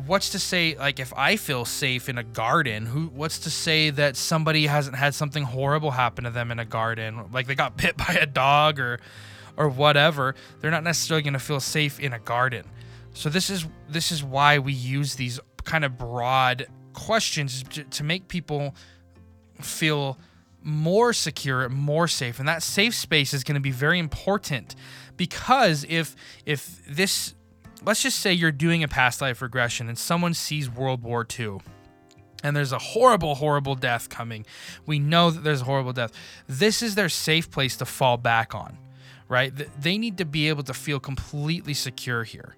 what's 0.06 0.30
to 0.30 0.38
say 0.38 0.76
like 0.78 1.00
if 1.00 1.12
I 1.16 1.36
feel 1.36 1.64
safe 1.64 2.08
in 2.08 2.18
a 2.18 2.22
garden, 2.22 2.86
who 2.86 3.06
what's 3.06 3.40
to 3.40 3.50
say 3.50 3.90
that 3.90 4.16
somebody 4.16 4.66
hasn't 4.66 4.96
had 4.96 5.14
something 5.14 5.42
horrible 5.42 5.90
happen 5.90 6.24
to 6.24 6.30
them 6.30 6.50
in 6.50 6.58
a 6.58 6.64
garden, 6.64 7.28
like 7.32 7.46
they 7.46 7.54
got 7.54 7.76
bit 7.82 7.96
by 7.96 8.18
a 8.20 8.26
dog 8.26 8.78
or 8.78 9.00
or 9.56 9.68
whatever, 9.68 10.34
they're 10.60 10.70
not 10.70 10.84
necessarily 10.84 11.22
going 11.22 11.34
to 11.34 11.38
feel 11.38 11.60
safe 11.60 12.00
in 12.00 12.12
a 12.12 12.18
garden. 12.18 12.64
So 13.12 13.28
this 13.28 13.50
is 13.50 13.66
this 13.88 14.12
is 14.12 14.22
why 14.22 14.58
we 14.58 14.72
use 14.72 15.16
these 15.16 15.40
kind 15.64 15.84
of 15.84 15.98
broad 15.98 16.66
questions 16.92 17.62
to, 17.64 17.84
to 17.84 18.04
make 18.04 18.28
people 18.28 18.74
feel 19.64 20.18
more 20.62 21.12
secure, 21.12 21.68
more 21.68 22.08
safe. 22.08 22.38
And 22.38 22.48
that 22.48 22.62
safe 22.62 22.94
space 22.94 23.32
is 23.32 23.44
going 23.44 23.54
to 23.54 23.60
be 23.60 23.70
very 23.70 23.98
important 23.98 24.74
because 25.16 25.84
if 25.88 26.16
if 26.46 26.84
this 26.86 27.34
let's 27.84 28.02
just 28.02 28.18
say 28.18 28.32
you're 28.32 28.52
doing 28.52 28.82
a 28.82 28.88
past 28.88 29.20
life 29.20 29.40
regression 29.42 29.88
and 29.88 29.98
someone 29.98 30.34
sees 30.34 30.68
World 30.68 31.02
War 31.02 31.26
II 31.38 31.58
and 32.42 32.56
there's 32.56 32.72
a 32.72 32.78
horrible, 32.78 33.34
horrible 33.34 33.74
death 33.74 34.08
coming. 34.08 34.46
We 34.86 34.98
know 34.98 35.30
that 35.30 35.44
there's 35.44 35.62
a 35.62 35.64
horrible 35.64 35.92
death. 35.92 36.12
This 36.46 36.82
is 36.82 36.94
their 36.94 37.08
safe 37.08 37.50
place 37.50 37.76
to 37.78 37.84
fall 37.84 38.16
back 38.16 38.54
on, 38.54 38.78
right? 39.28 39.52
They 39.80 39.98
need 39.98 40.18
to 40.18 40.24
be 40.24 40.48
able 40.48 40.62
to 40.64 40.74
feel 40.74 41.00
completely 41.00 41.74
secure 41.74 42.24
here. 42.24 42.56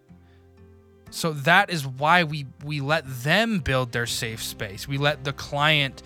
So 1.10 1.32
that 1.32 1.68
is 1.68 1.86
why 1.86 2.24
we 2.24 2.46
we 2.64 2.80
let 2.80 3.04
them 3.06 3.58
build 3.58 3.92
their 3.92 4.06
safe 4.06 4.42
space. 4.42 4.88
We 4.88 4.96
let 4.96 5.24
the 5.24 5.34
client 5.34 6.02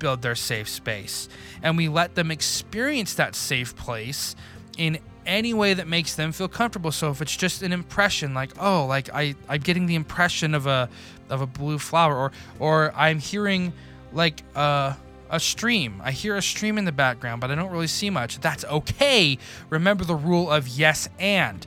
build 0.00 0.22
their 0.22 0.34
safe 0.34 0.68
space 0.68 1.28
and 1.62 1.76
we 1.76 1.88
let 1.88 2.16
them 2.16 2.32
experience 2.32 3.14
that 3.14 3.36
safe 3.36 3.76
place 3.76 4.34
in 4.76 4.98
any 5.26 5.54
way 5.54 5.74
that 5.74 5.86
makes 5.86 6.14
them 6.16 6.32
feel 6.32 6.48
comfortable. 6.48 6.90
So 6.90 7.10
if 7.10 7.22
it's 7.22 7.36
just 7.36 7.62
an 7.62 7.72
impression, 7.72 8.34
like 8.34 8.50
oh, 8.58 8.86
like 8.86 9.08
I 9.14 9.36
I'm 9.48 9.60
getting 9.60 9.86
the 9.86 9.94
impression 9.94 10.54
of 10.54 10.66
a 10.66 10.88
of 11.28 11.40
a 11.40 11.46
blue 11.46 11.78
flower, 11.78 12.16
or 12.16 12.32
or 12.58 12.92
I'm 12.96 13.18
hearing 13.18 13.72
like 14.12 14.42
uh, 14.56 14.94
a 15.30 15.38
stream. 15.38 16.00
I 16.04 16.10
hear 16.10 16.36
a 16.36 16.42
stream 16.42 16.78
in 16.78 16.84
the 16.84 16.92
background, 16.92 17.40
but 17.40 17.50
I 17.50 17.54
don't 17.54 17.70
really 17.70 17.86
see 17.86 18.10
much. 18.10 18.40
That's 18.40 18.64
okay. 18.64 19.38
Remember 19.68 20.04
the 20.04 20.16
rule 20.16 20.50
of 20.50 20.66
yes 20.68 21.08
and. 21.18 21.66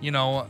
You 0.00 0.12
know, 0.12 0.46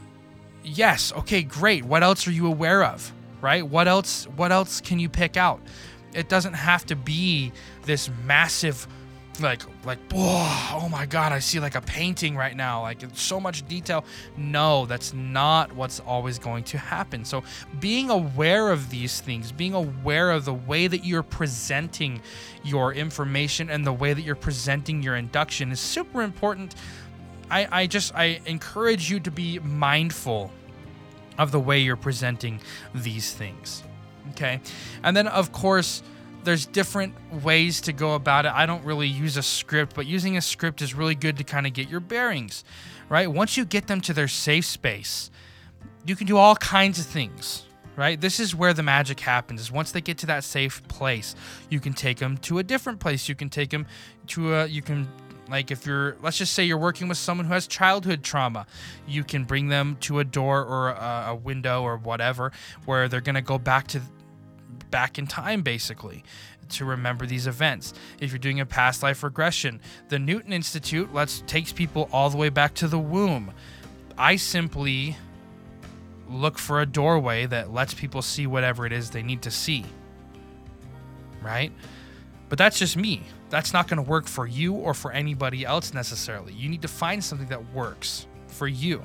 yes, 0.63 1.13
okay, 1.13 1.43
great. 1.43 1.85
What 1.85 2.03
else 2.03 2.27
are 2.27 2.33
you 2.33 2.47
aware 2.47 2.85
of? 2.85 3.13
Right? 3.41 3.67
What 3.67 3.87
else 3.87 4.27
what 4.37 4.51
else 4.51 4.81
can 4.81 4.99
you 4.99 5.09
pick 5.09 5.37
out? 5.37 5.61
It 6.15 6.29
doesn't 6.29 6.55
have 6.55 6.87
to 6.87 6.97
be 6.97 7.53
this 7.85 8.11
massive 8.25 8.87
like 9.41 9.63
like 9.85 9.99
oh, 10.15 10.89
my 10.91 11.07
god 11.07 11.33
i 11.33 11.39
see 11.39 11.61
like 11.61 11.75
a 11.75 11.81
painting 11.81 12.37
right 12.37 12.57
now 12.57 12.83
like 12.83 13.03
so 13.15 13.41
much 13.41 13.67
detail. 13.69 14.05
No 14.37 14.87
that's 14.87 15.13
not 15.13 15.73
what's 15.73 16.01
always 16.01 16.39
going 16.39 16.65
to 16.65 16.79
happen. 16.79 17.25
So 17.25 17.43
being 17.81 18.11
aware 18.11 18.71
of 18.71 18.91
these 18.91 19.21
things 19.21 19.53
being 19.53 19.75
aware 19.75 20.31
of 20.31 20.45
the 20.45 20.55
way 20.55 20.87
that 20.87 21.05
you're 21.05 21.23
presenting 21.23 22.21
your 22.65 22.93
information 22.93 23.71
and 23.71 23.87
the 23.87 23.93
way 23.93 24.13
that 24.13 24.23
you're 24.23 24.35
presenting 24.35 25.03
your 25.03 25.17
induction 25.17 25.71
is 25.73 25.81
super 25.81 26.23
important. 26.23 26.75
I 27.51 27.83
i 27.83 27.87
just 27.87 28.15
i 28.15 28.41
encourage 28.47 29.11
you 29.11 29.21
to 29.21 29.31
be 29.31 29.59
mindful 29.61 30.51
of 31.39 31.53
the 31.53 31.61
way 31.61 31.79
you're 31.79 31.97
presenting 31.97 32.61
these 32.95 33.33
things 33.33 33.85
okay 34.31 34.61
and 35.03 35.17
then 35.17 35.27
of 35.27 35.53
course 35.53 36.03
there's 36.45 36.67
different 36.67 37.15
ways 37.43 37.81
to 37.83 37.93
go 37.93 38.15
about 38.15 38.47
it. 38.47 38.53
I 38.53 38.67
don't 38.67 38.85
really 38.85 39.07
use 39.07 39.37
a 39.37 39.43
script, 39.43 39.95
but 39.95 40.07
using 40.07 40.37
a 40.37 40.41
script 40.41 40.81
is 40.81 40.95
really 40.95 41.15
good 41.15 41.37
to 41.39 41.45
kind 41.45 41.67
of 41.67 41.73
get 41.73 41.91
your 41.91 42.01
bearings, 42.01 42.65
right? 43.09 43.31
Once 43.31 43.57
you 43.57 43.65
get 43.65 43.87
them 43.87 44.01
to 44.03 44.13
their 44.13 44.29
safe 44.29 44.65
space, 44.65 45.31
you 46.07 46.17
can 46.17 46.27
do 46.27 46.37
all 46.37 46.57
kinds 46.57 46.99
of 46.99 47.07
things, 47.07 47.67
right? 47.97 48.19
This 48.19 48.41
is 48.41 48.55
where 48.55 48.73
the 48.73 48.83
magic 48.83 49.21
happens. 49.21 49.61
Is 49.61 49.73
once 49.73 49.93
they 49.93 50.01
get 50.01 50.17
to 50.19 50.27
that 50.27 50.43
safe 50.43 50.87
place, 50.89 51.35
you 51.69 51.81
can 51.81 51.93
take 51.93 52.19
them 52.19 52.39
to 52.39 52.59
a 52.59 52.63
different 52.63 53.01
place. 53.01 53.29
You 53.29 53.35
can 53.35 53.51
take 53.51 53.71
them 53.71 53.87
to 54.29 54.55
a 54.55 54.67
you 54.67 54.81
can 54.81 55.09
like 55.51 55.71
if 55.71 55.85
you're 55.87 56.17
let's 56.23 56.39
just 56.39 56.55
say 56.55 56.65
you're 56.65 56.79
working 56.79 57.09
with 57.09 57.19
someone 57.19 57.47
who 57.47 57.53
has 57.55 57.67
childhood 57.67 58.23
trauma 58.23 58.67
you 59.07 59.25
can 59.25 59.45
bring 59.45 59.69
them 59.69 59.97
to 59.99 60.19
a 60.19 60.25
door 60.25 60.63
or 60.63 60.91
a, 60.91 61.25
a 61.29 61.35
window 61.35 61.83
or 61.83 61.97
whatever 61.97 62.53
where 62.85 63.09
they're 63.09 63.23
going 63.23 63.35
to 63.35 63.41
go 63.41 63.59
back 63.59 63.87
to 63.87 63.99
back 64.91 65.19
in 65.19 65.27
time, 65.27 65.63
basically, 65.63 66.25
to 66.71 66.85
remember 66.85 67.27
these 67.27 67.47
events. 67.47 67.95
If 68.21 68.31
you're 68.31 68.39
doing 68.39 68.61
a 68.61 68.67
past 68.67 69.03
life 69.03 69.23
regression, 69.23 69.81
the 70.09 70.19
Newton 70.19 70.53
Institute 70.53 71.13
lets 71.13 71.43
takes 71.47 71.73
people 71.73 72.09
all 72.13 72.31
the 72.31 72.37
way 72.37 72.49
back 72.49 72.75
to 72.75 72.89
the 72.89 72.99
womb. 72.99 73.53
I 74.17 74.37
simply 74.37 75.17
look 76.29 76.59
for 76.59 76.81
a 76.81 76.87
doorway 76.87 77.47
that 77.47 77.73
lets 77.73 77.95
people 77.95 78.21
see 78.23 78.47
whatever 78.47 78.85
it 78.85 78.93
is 78.93 79.11
they 79.11 79.23
need 79.23 79.43
to 79.43 79.51
see. 79.51 79.85
Right? 81.43 81.73
But 82.49 82.59
that's 82.59 82.79
just 82.79 82.97
me. 82.97 83.23
That's 83.51 83.73
not 83.73 83.89
going 83.89 84.03
to 84.03 84.09
work 84.09 84.27
for 84.27 84.47
you 84.47 84.75
or 84.75 84.95
for 84.95 85.13
anybody 85.13 85.65
else 85.65 85.95
necessarily. 85.95 86.53
You 86.53 86.69
need 86.69 86.83
to 86.83 86.89
find 86.89 87.23
something 87.23 87.49
that 87.49 87.73
works 87.73 88.27
for 88.49 88.69
you. 88.69 89.03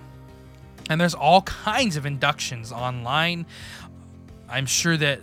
And 0.90 1.00
there's 1.00 1.14
all 1.14 1.44
kinds 1.44 1.96
of 1.96 2.06
inductions 2.06 2.72
online. 2.72 3.46
I'm 4.50 4.66
sure 4.66 4.98
that 4.98 5.22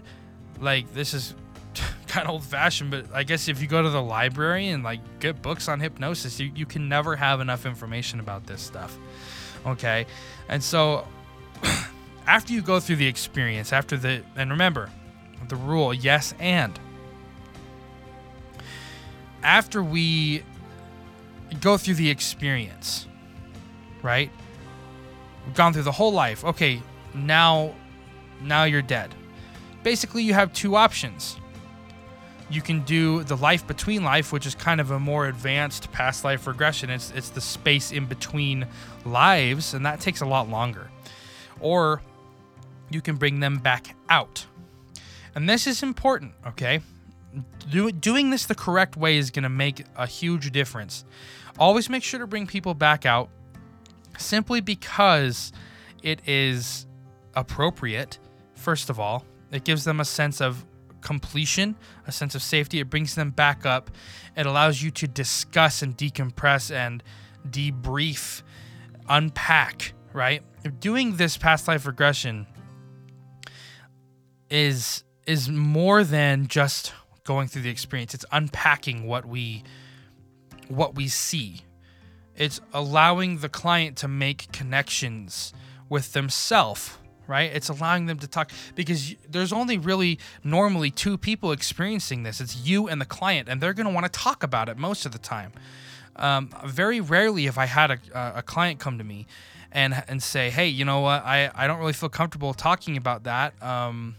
like 0.60 0.92
this 0.94 1.14
is 1.14 1.34
kind 2.06 2.26
of 2.26 2.34
old 2.34 2.44
fashioned, 2.44 2.90
but 2.90 3.06
I 3.12 3.22
guess 3.22 3.48
if 3.48 3.60
you 3.60 3.66
go 3.66 3.82
to 3.82 3.90
the 3.90 4.02
library 4.02 4.68
and 4.68 4.82
like 4.82 5.00
get 5.20 5.42
books 5.42 5.68
on 5.68 5.80
hypnosis, 5.80 6.38
you, 6.38 6.50
you 6.54 6.66
can 6.66 6.88
never 6.88 7.16
have 7.16 7.40
enough 7.40 7.66
information 7.66 8.20
about 8.20 8.46
this 8.46 8.60
stuff. 8.60 8.96
Okay. 9.66 10.06
And 10.48 10.62
so 10.62 11.06
after 12.26 12.52
you 12.52 12.62
go 12.62 12.80
through 12.80 12.96
the 12.96 13.06
experience, 13.06 13.72
after 13.72 13.96
the, 13.96 14.22
and 14.36 14.50
remember 14.50 14.90
the 15.48 15.56
rule 15.56 15.92
yes 15.94 16.34
and. 16.38 16.78
After 19.42 19.82
we 19.82 20.42
go 21.60 21.78
through 21.78 21.94
the 21.94 22.10
experience, 22.10 23.08
right? 24.02 24.30
We've 25.46 25.54
gone 25.54 25.72
through 25.72 25.84
the 25.84 25.92
whole 25.92 26.12
life. 26.12 26.44
Okay, 26.44 26.82
now 27.14 27.74
now 28.42 28.64
you're 28.64 28.82
dead 28.82 29.14
basically 29.82 30.22
you 30.22 30.34
have 30.34 30.52
two 30.52 30.76
options. 30.76 31.36
You 32.50 32.62
can 32.62 32.80
do 32.80 33.22
the 33.22 33.36
life 33.36 33.66
between 33.66 34.02
life, 34.02 34.32
which 34.32 34.44
is 34.44 34.54
kind 34.54 34.80
of 34.80 34.90
a 34.90 34.98
more 34.98 35.28
advanced 35.28 35.92
past 35.92 36.24
life 36.24 36.46
regression. 36.46 36.90
It's 36.90 37.12
it's 37.12 37.30
the 37.30 37.40
space 37.40 37.92
in 37.92 38.06
between 38.06 38.66
lives, 39.04 39.72
and 39.72 39.86
that 39.86 40.00
takes 40.00 40.20
a 40.20 40.26
lot 40.26 40.48
longer. 40.48 40.90
Or 41.60 42.02
you 42.90 43.00
can 43.00 43.16
bring 43.16 43.40
them 43.40 43.58
back 43.58 43.94
out. 44.08 44.46
And 45.34 45.48
this 45.48 45.66
is 45.66 45.82
important, 45.82 46.32
okay? 46.44 46.80
Do, 47.70 47.92
doing 47.92 48.30
this 48.30 48.46
the 48.46 48.56
correct 48.56 48.96
way 48.96 49.16
is 49.16 49.30
going 49.30 49.44
to 49.44 49.48
make 49.48 49.84
a 49.96 50.06
huge 50.06 50.50
difference. 50.50 51.04
Always 51.58 51.88
make 51.88 52.02
sure 52.02 52.18
to 52.18 52.26
bring 52.26 52.48
people 52.48 52.74
back 52.74 53.06
out 53.06 53.28
simply 54.18 54.60
because 54.60 55.52
it 56.02 56.20
is 56.26 56.86
appropriate, 57.34 58.18
first 58.54 58.90
of 58.90 58.98
all, 58.98 59.24
it 59.50 59.64
gives 59.64 59.84
them 59.84 60.00
a 60.00 60.04
sense 60.04 60.40
of 60.40 60.64
completion, 61.00 61.76
a 62.06 62.12
sense 62.12 62.34
of 62.34 62.42
safety. 62.42 62.80
It 62.80 62.90
brings 62.90 63.14
them 63.14 63.30
back 63.30 63.66
up. 63.66 63.90
It 64.36 64.46
allows 64.46 64.82
you 64.82 64.90
to 64.92 65.08
discuss 65.08 65.82
and 65.82 65.96
decompress 65.96 66.74
and 66.74 67.02
debrief, 67.48 68.42
unpack, 69.08 69.92
right? 70.12 70.42
Doing 70.80 71.16
this 71.16 71.36
past 71.36 71.68
life 71.68 71.86
regression 71.86 72.46
is 74.50 75.04
is 75.26 75.48
more 75.48 76.02
than 76.02 76.48
just 76.48 76.92
going 77.24 77.46
through 77.46 77.62
the 77.62 77.70
experience. 77.70 78.14
It's 78.14 78.24
unpacking 78.32 79.06
what 79.06 79.24
we 79.24 79.62
what 80.68 80.94
we 80.94 81.08
see. 81.08 81.62
It's 82.36 82.60
allowing 82.72 83.38
the 83.38 83.48
client 83.48 83.96
to 83.98 84.08
make 84.08 84.50
connections 84.52 85.52
with 85.88 86.12
themselves 86.12 86.96
right? 87.30 87.50
It's 87.54 87.68
allowing 87.68 88.06
them 88.06 88.18
to 88.18 88.26
talk 88.26 88.50
because 88.74 89.14
there's 89.26 89.52
only 89.52 89.78
really 89.78 90.18
normally 90.44 90.90
two 90.90 91.16
people 91.16 91.52
experiencing 91.52 92.24
this. 92.24 92.40
It's 92.40 92.56
you 92.56 92.88
and 92.88 93.00
the 93.00 93.06
client, 93.06 93.48
and 93.48 93.60
they're 93.60 93.72
going 93.72 93.86
to 93.86 93.92
want 93.92 94.04
to 94.04 94.12
talk 94.12 94.42
about 94.42 94.68
it 94.68 94.76
most 94.76 95.06
of 95.06 95.12
the 95.12 95.18
time. 95.18 95.52
Um, 96.16 96.50
very 96.66 97.00
rarely 97.00 97.44
have 97.44 97.56
I 97.56 97.66
had 97.66 97.92
a, 97.92 98.32
a 98.36 98.42
client 98.42 98.80
come 98.80 98.98
to 98.98 99.04
me 99.04 99.26
and 99.72 100.02
and 100.08 100.22
say, 100.22 100.50
"Hey, 100.50 100.68
you 100.68 100.84
know 100.84 101.00
what? 101.00 101.24
I 101.24 101.50
I 101.54 101.66
don't 101.66 101.78
really 101.78 101.92
feel 101.92 102.08
comfortable 102.08 102.52
talking 102.52 102.96
about 102.96 103.24
that. 103.24 103.60
Um, 103.62 104.16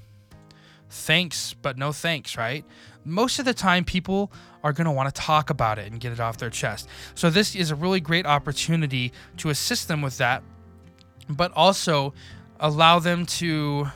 thanks, 0.90 1.54
but 1.54 1.78
no 1.78 1.92
thanks." 1.92 2.38
Right? 2.38 2.66
Most 3.04 3.40
of 3.40 3.46
the 3.46 3.54
time, 3.54 3.84
people 3.84 4.32
are 4.64 4.74
going 4.74 4.86
to 4.86 4.92
want 4.92 5.14
to 5.14 5.22
talk 5.22 5.50
about 5.50 5.80
it 5.80 5.92
and 5.92 6.00
get 6.00 6.12
it 6.12 6.20
off 6.20 6.38
their 6.38 6.50
chest. 6.50 6.88
So 7.16 7.30
this 7.30 7.56
is 7.56 7.72
a 7.72 7.76
really 7.76 8.00
great 8.00 8.26
opportunity 8.26 9.12
to 9.38 9.50
assist 9.50 9.88
them 9.88 10.02
with 10.04 10.18
that, 10.20 10.44
but 11.28 11.52
also 11.54 12.14
allow 12.62 13.00
them 13.00 13.26
to 13.26 13.88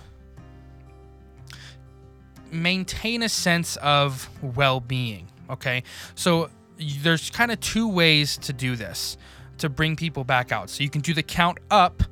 maintain 2.52 3.24
a 3.24 3.30
sense 3.30 3.78
of 3.78 4.30
well-being 4.42 5.28
okay 5.50 5.84
so 6.16 6.50
there's 7.02 7.30
kind 7.30 7.52
of 7.52 7.60
two 7.60 7.88
ways 7.88 8.38
to 8.38 8.52
do 8.52 8.76
this 8.76 9.18
to 9.58 9.70
bring 9.70 9.96
people 9.96 10.24
back 10.24 10.52
out 10.52 10.70
so 10.70 10.84
you 10.84 10.90
can 10.90 11.02
do 11.02 11.14
the 11.14 11.24
count 11.24 11.58
up 11.72 12.04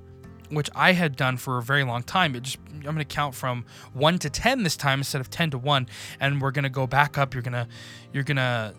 which 0.50 0.70
i 0.76 0.94
had 0.94 1.16
done 1.16 1.36
for 1.38 1.58
a 1.58 1.62
very 1.62 1.84
long 1.84 2.04
time 2.04 2.36
it 2.36 2.44
just 2.44 2.58
I'm 2.88 2.96
going 2.96 3.08
to 3.08 3.16
count 3.16 3.34
from 3.34 3.66
1 3.94 4.20
to 4.20 4.30
10 4.30 4.64
this 4.64 4.76
time 4.76 5.00
instead 5.00 5.22
of 5.22 5.30
10 5.30 5.52
to 5.52 5.58
1 5.58 5.88
and 6.20 6.42
we're 6.42 6.52
going 6.52 6.64
to 6.64 6.70
go 6.70 6.88
back 6.88 7.18
up. 7.18 7.34
You're 7.34 7.44
going 7.44 7.54
to 7.54 7.68
you're 8.12 8.24
going 8.24 8.38
to 8.38 8.74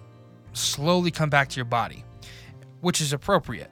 slowly 0.52 1.10
come 1.10 1.30
back 1.30 1.48
to 1.50 1.56
your 1.56 1.64
body, 1.64 2.04
which 2.80 3.00
is 3.00 3.12
appropriate. 3.12 3.70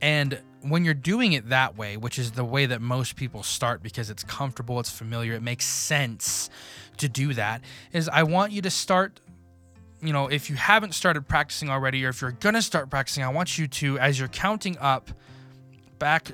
And 0.00 0.40
when 0.64 0.84
you're 0.84 0.94
doing 0.94 1.34
it 1.34 1.50
that 1.50 1.76
way, 1.76 1.96
which 1.96 2.18
is 2.18 2.32
the 2.32 2.44
way 2.44 2.66
that 2.66 2.80
most 2.80 3.16
people 3.16 3.42
start 3.42 3.82
because 3.82 4.08
it's 4.08 4.24
comfortable, 4.24 4.80
it's 4.80 4.90
familiar, 4.90 5.34
it 5.34 5.42
makes 5.42 5.66
sense 5.66 6.48
to 6.96 7.08
do 7.08 7.34
that, 7.34 7.60
is 7.92 8.08
I 8.08 8.22
want 8.22 8.52
you 8.52 8.62
to 8.62 8.70
start 8.70 9.20
you 10.02 10.12
know, 10.12 10.28
if 10.28 10.50
you 10.50 10.56
haven't 10.56 10.92
started 10.92 11.26
practicing 11.26 11.70
already, 11.70 12.04
or 12.04 12.10
if 12.10 12.20
you're 12.20 12.32
gonna 12.32 12.60
start 12.60 12.90
practicing, 12.90 13.24
I 13.24 13.30
want 13.30 13.56
you 13.56 13.66
to, 13.66 13.98
as 13.98 14.18
you're 14.18 14.28
counting 14.28 14.76
up 14.78 15.10
back 15.98 16.32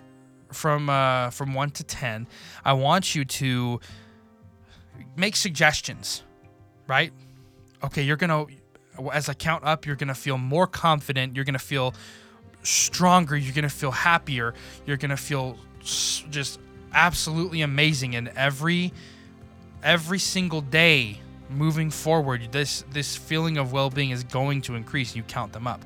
from 0.52 0.90
uh, 0.90 1.30
from 1.30 1.54
one 1.54 1.70
to 1.70 1.84
ten, 1.84 2.26
I 2.64 2.72
want 2.72 3.14
you 3.14 3.24
to 3.24 3.78
make 5.14 5.36
suggestions, 5.36 6.24
right? 6.88 7.12
Okay, 7.84 8.02
you're 8.02 8.16
gonna, 8.16 8.46
as 9.12 9.28
I 9.28 9.34
count 9.34 9.62
up, 9.62 9.86
you're 9.86 9.94
gonna 9.94 10.16
feel 10.16 10.36
more 10.36 10.66
confident. 10.66 11.36
You're 11.36 11.44
gonna 11.44 11.60
feel 11.60 11.94
stronger. 12.62 13.36
You're 13.36 13.54
gonna 13.54 13.68
feel 13.68 13.90
happier. 13.90 14.54
You're 14.86 14.96
gonna 14.96 15.16
feel 15.16 15.56
just 15.82 16.60
absolutely 16.92 17.62
amazing. 17.62 18.16
And 18.16 18.28
every 18.36 18.92
every 19.82 20.18
single 20.18 20.60
day 20.60 21.20
moving 21.48 21.90
forward, 21.90 22.48
this 22.52 22.84
this 22.92 23.16
feeling 23.16 23.56
of 23.56 23.72
well-being 23.72 24.10
is 24.10 24.24
going 24.24 24.62
to 24.62 24.74
increase. 24.74 25.16
You 25.16 25.22
count 25.22 25.52
them 25.52 25.66
up. 25.66 25.84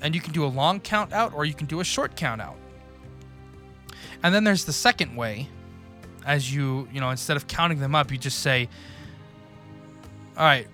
And 0.00 0.14
you 0.14 0.20
can 0.20 0.32
do 0.32 0.44
a 0.44 0.48
long 0.48 0.80
count 0.80 1.12
out 1.12 1.32
or 1.32 1.44
you 1.44 1.54
can 1.54 1.66
do 1.66 1.80
a 1.80 1.84
short 1.84 2.16
count 2.16 2.40
out. 2.40 2.56
And 4.22 4.34
then 4.34 4.44
there's 4.44 4.64
the 4.64 4.72
second 4.72 5.14
way 5.16 5.48
as 6.24 6.52
you, 6.52 6.88
you 6.92 7.00
know, 7.00 7.10
instead 7.10 7.36
of 7.36 7.46
counting 7.46 7.78
them 7.78 7.94
up, 7.94 8.10
you 8.10 8.18
just 8.18 8.40
say 8.40 8.68
all 10.36 10.44
right, 10.44 10.66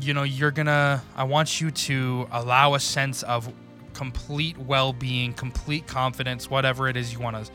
you 0.00 0.14
know, 0.14 0.22
you're 0.22 0.50
to 0.52 1.02
I 1.14 1.24
want 1.24 1.60
you 1.60 1.70
to 1.70 2.28
allow 2.32 2.74
a 2.74 2.80
sense 2.80 3.22
of 3.22 3.52
complete 3.94 4.58
well-being, 4.58 5.32
complete 5.32 5.86
confidence, 5.86 6.50
whatever 6.50 6.88
it 6.88 6.96
is 6.96 7.12
you 7.12 7.20
want 7.20 7.36
to 7.36 7.50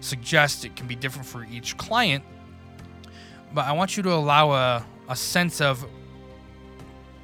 suggest. 0.00 0.64
It 0.64 0.76
can 0.76 0.86
be 0.86 0.94
different 0.94 1.26
for 1.26 1.44
each 1.44 1.76
client 1.76 2.24
but 3.52 3.64
I 3.64 3.72
want 3.72 3.96
you 3.96 4.02
to 4.04 4.12
allow 4.12 4.52
a, 4.52 4.86
a 5.08 5.16
sense 5.16 5.60
of 5.60 5.84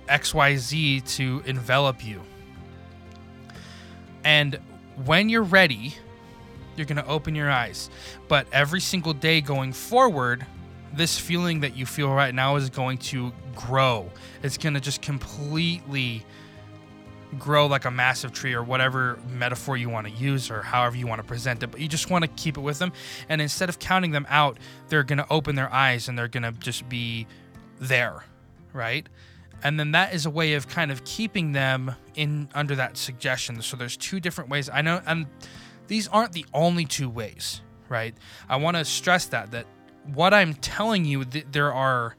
XYZ 0.09 1.07
to 1.17 1.43
envelop 1.47 2.05
you. 2.05 2.21
And 4.25 4.59
when 5.05 5.29
you're 5.29 5.43
ready, 5.43 5.95
you're 6.77 6.87
going 6.87 6.97
to 6.97 7.07
open 7.07 7.35
your 7.35 7.51
eyes. 7.51 7.91
But 8.29 8.47
every 8.53 8.81
single 8.81 9.13
day 9.13 9.41
going 9.41 9.73
forward, 9.73 10.47
this 10.97 11.19
feeling 11.19 11.61
that 11.61 11.77
you 11.77 11.87
feel 11.87 12.13
right 12.13 12.35
now 12.35 12.57
is 12.57 12.71
going 12.71 12.99
to 12.99 13.33
grow. 13.55 14.11
It's 14.43 14.59
going 14.59 14.75
to 14.75 14.81
just 14.81 15.03
completely 15.03 16.25
grow 17.39 17.67
like 17.67 17.85
a 17.85 17.91
massive 17.91 18.33
tree 18.33 18.55
or 18.55 18.63
whatever 18.63 19.19
metaphor 19.29 19.77
you 19.77 19.89
want 19.89 20.07
to 20.07 20.13
use 20.13 20.51
or 20.51 20.63
however 20.63 20.97
you 20.97 21.07
want 21.07 21.21
to 21.21 21.27
present 21.27 21.65
it 21.65 21.67
but 21.69 21.81
you 21.81 21.89
just 21.89 22.09
want 22.09 22.23
to 22.23 22.29
keep 22.29 22.57
it 22.57 22.61
with 22.61 22.79
them. 22.79 22.93
And 23.29 23.41
instead 23.41 23.69
of 23.69 23.79
counting 23.79 24.13
them 24.13 24.27
out 24.29 24.59
they're 24.89 25.03
going 25.03 25.19
to 25.19 25.27
open 25.31 25.57
their 25.57 25.73
eyes 25.73 26.09
and 26.09 26.17
they're 26.17 26.29
going 26.29 26.45
to 26.45 26.53
just 26.53 26.89
be 26.89 27.27
there 27.81 28.25
right? 28.73 29.09
And 29.63 29.81
then 29.81 29.93
that 29.93 30.15
is 30.15 30.27
a 30.27 30.31
way 30.31 30.55
of 30.55 30.69
kind 30.69 30.93
of 30.93 31.05
keeping 31.05 31.53
them 31.53 31.95
in 32.15 32.49
under 32.55 32.75
that 32.77 32.97
suggestion. 32.97 33.61
So 33.63 33.77
there's 33.77 33.97
two 33.97 34.21
different 34.21 34.51
ways. 34.51 34.69
I 34.69 34.83
know 34.83 35.01
and 35.05 35.27
these 35.89 36.07
aren't 36.09 36.33
the 36.33 36.47
only 36.55 36.85
two 36.85 37.09
ways 37.09 37.63
right? 37.89 38.15
I 38.49 38.57
want 38.57 38.77
to 38.77 38.85
stress 38.85 39.27
that 39.27 39.51
that 39.53 39.67
what 40.13 40.35
i'm 40.35 40.55
telling 40.55 41.05
you 41.05 41.25
th- 41.25 41.47
there 41.51 41.73
are 41.73 42.17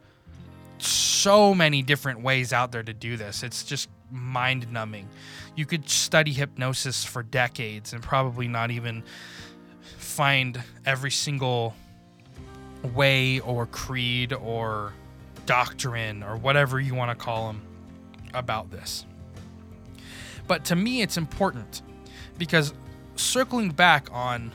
so 0.77 1.53
many 1.53 1.81
different 1.81 2.21
ways 2.21 2.51
out 2.51 2.71
there 2.71 2.83
to 2.83 2.93
do 2.93 3.17
this 3.17 3.43
it's 3.43 3.63
just 3.63 3.89
mind 4.11 4.71
numbing. 4.71 5.07
You 5.55 5.65
could 5.65 5.89
study 5.89 6.31
hypnosis 6.31 7.03
for 7.03 7.23
decades 7.23 7.93
and 7.93 8.01
probably 8.01 8.47
not 8.47 8.71
even 8.71 9.03
find 9.97 10.61
every 10.85 11.11
single 11.11 11.75
way 12.93 13.39
or 13.39 13.65
creed 13.65 14.33
or 14.33 14.93
doctrine 15.45 16.23
or 16.23 16.37
whatever 16.37 16.79
you 16.79 16.95
want 16.95 17.17
to 17.17 17.23
call 17.23 17.47
them 17.47 17.61
about 18.33 18.71
this. 18.71 19.05
But 20.47 20.65
to 20.65 20.75
me, 20.75 21.01
it's 21.01 21.17
important 21.17 21.81
because 22.37 22.73
circling 23.15 23.69
back 23.69 24.09
on 24.11 24.51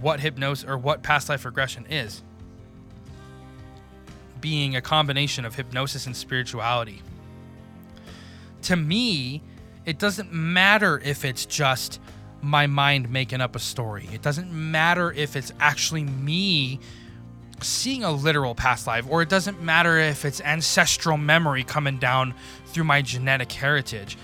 what 0.00 0.20
hypnosis 0.20 0.68
or 0.68 0.76
what 0.76 1.02
past 1.02 1.28
life 1.28 1.44
regression 1.44 1.86
is, 1.86 2.22
being 4.40 4.76
a 4.76 4.80
combination 4.80 5.44
of 5.44 5.54
hypnosis 5.54 6.06
and 6.06 6.16
spirituality 6.16 7.02
to 8.66 8.74
me, 8.74 9.42
it 9.84 9.98
doesn't 9.98 10.32
matter 10.32 11.00
if 11.04 11.24
it's 11.24 11.46
just 11.46 12.00
my 12.42 12.66
mind 12.66 13.10
making 13.10 13.40
up 13.40 13.54
a 13.54 13.60
story. 13.60 14.08
It 14.12 14.22
doesn't 14.22 14.52
matter 14.52 15.12
if 15.12 15.36
it's 15.36 15.52
actually 15.60 16.02
me 16.02 16.80
seeing 17.62 18.02
a 18.02 18.10
literal 18.10 18.56
past 18.56 18.88
life, 18.88 19.06
or 19.08 19.22
it 19.22 19.28
doesn't 19.28 19.62
matter 19.62 19.98
if 19.98 20.24
it's 20.24 20.40
ancestral 20.40 21.16
memory 21.16 21.62
coming 21.62 21.98
down 21.98 22.34
through 22.66 22.84
my 22.84 23.02
genetic 23.02 23.52
heritage. 23.52 24.18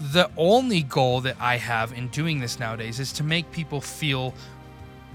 The 0.00 0.30
only 0.36 0.82
goal 0.82 1.22
that 1.22 1.36
I 1.40 1.56
have 1.56 1.92
in 1.94 2.08
doing 2.08 2.40
this 2.40 2.60
nowadays 2.60 3.00
is 3.00 3.12
to 3.14 3.24
make 3.24 3.50
people 3.52 3.80
feel 3.80 4.34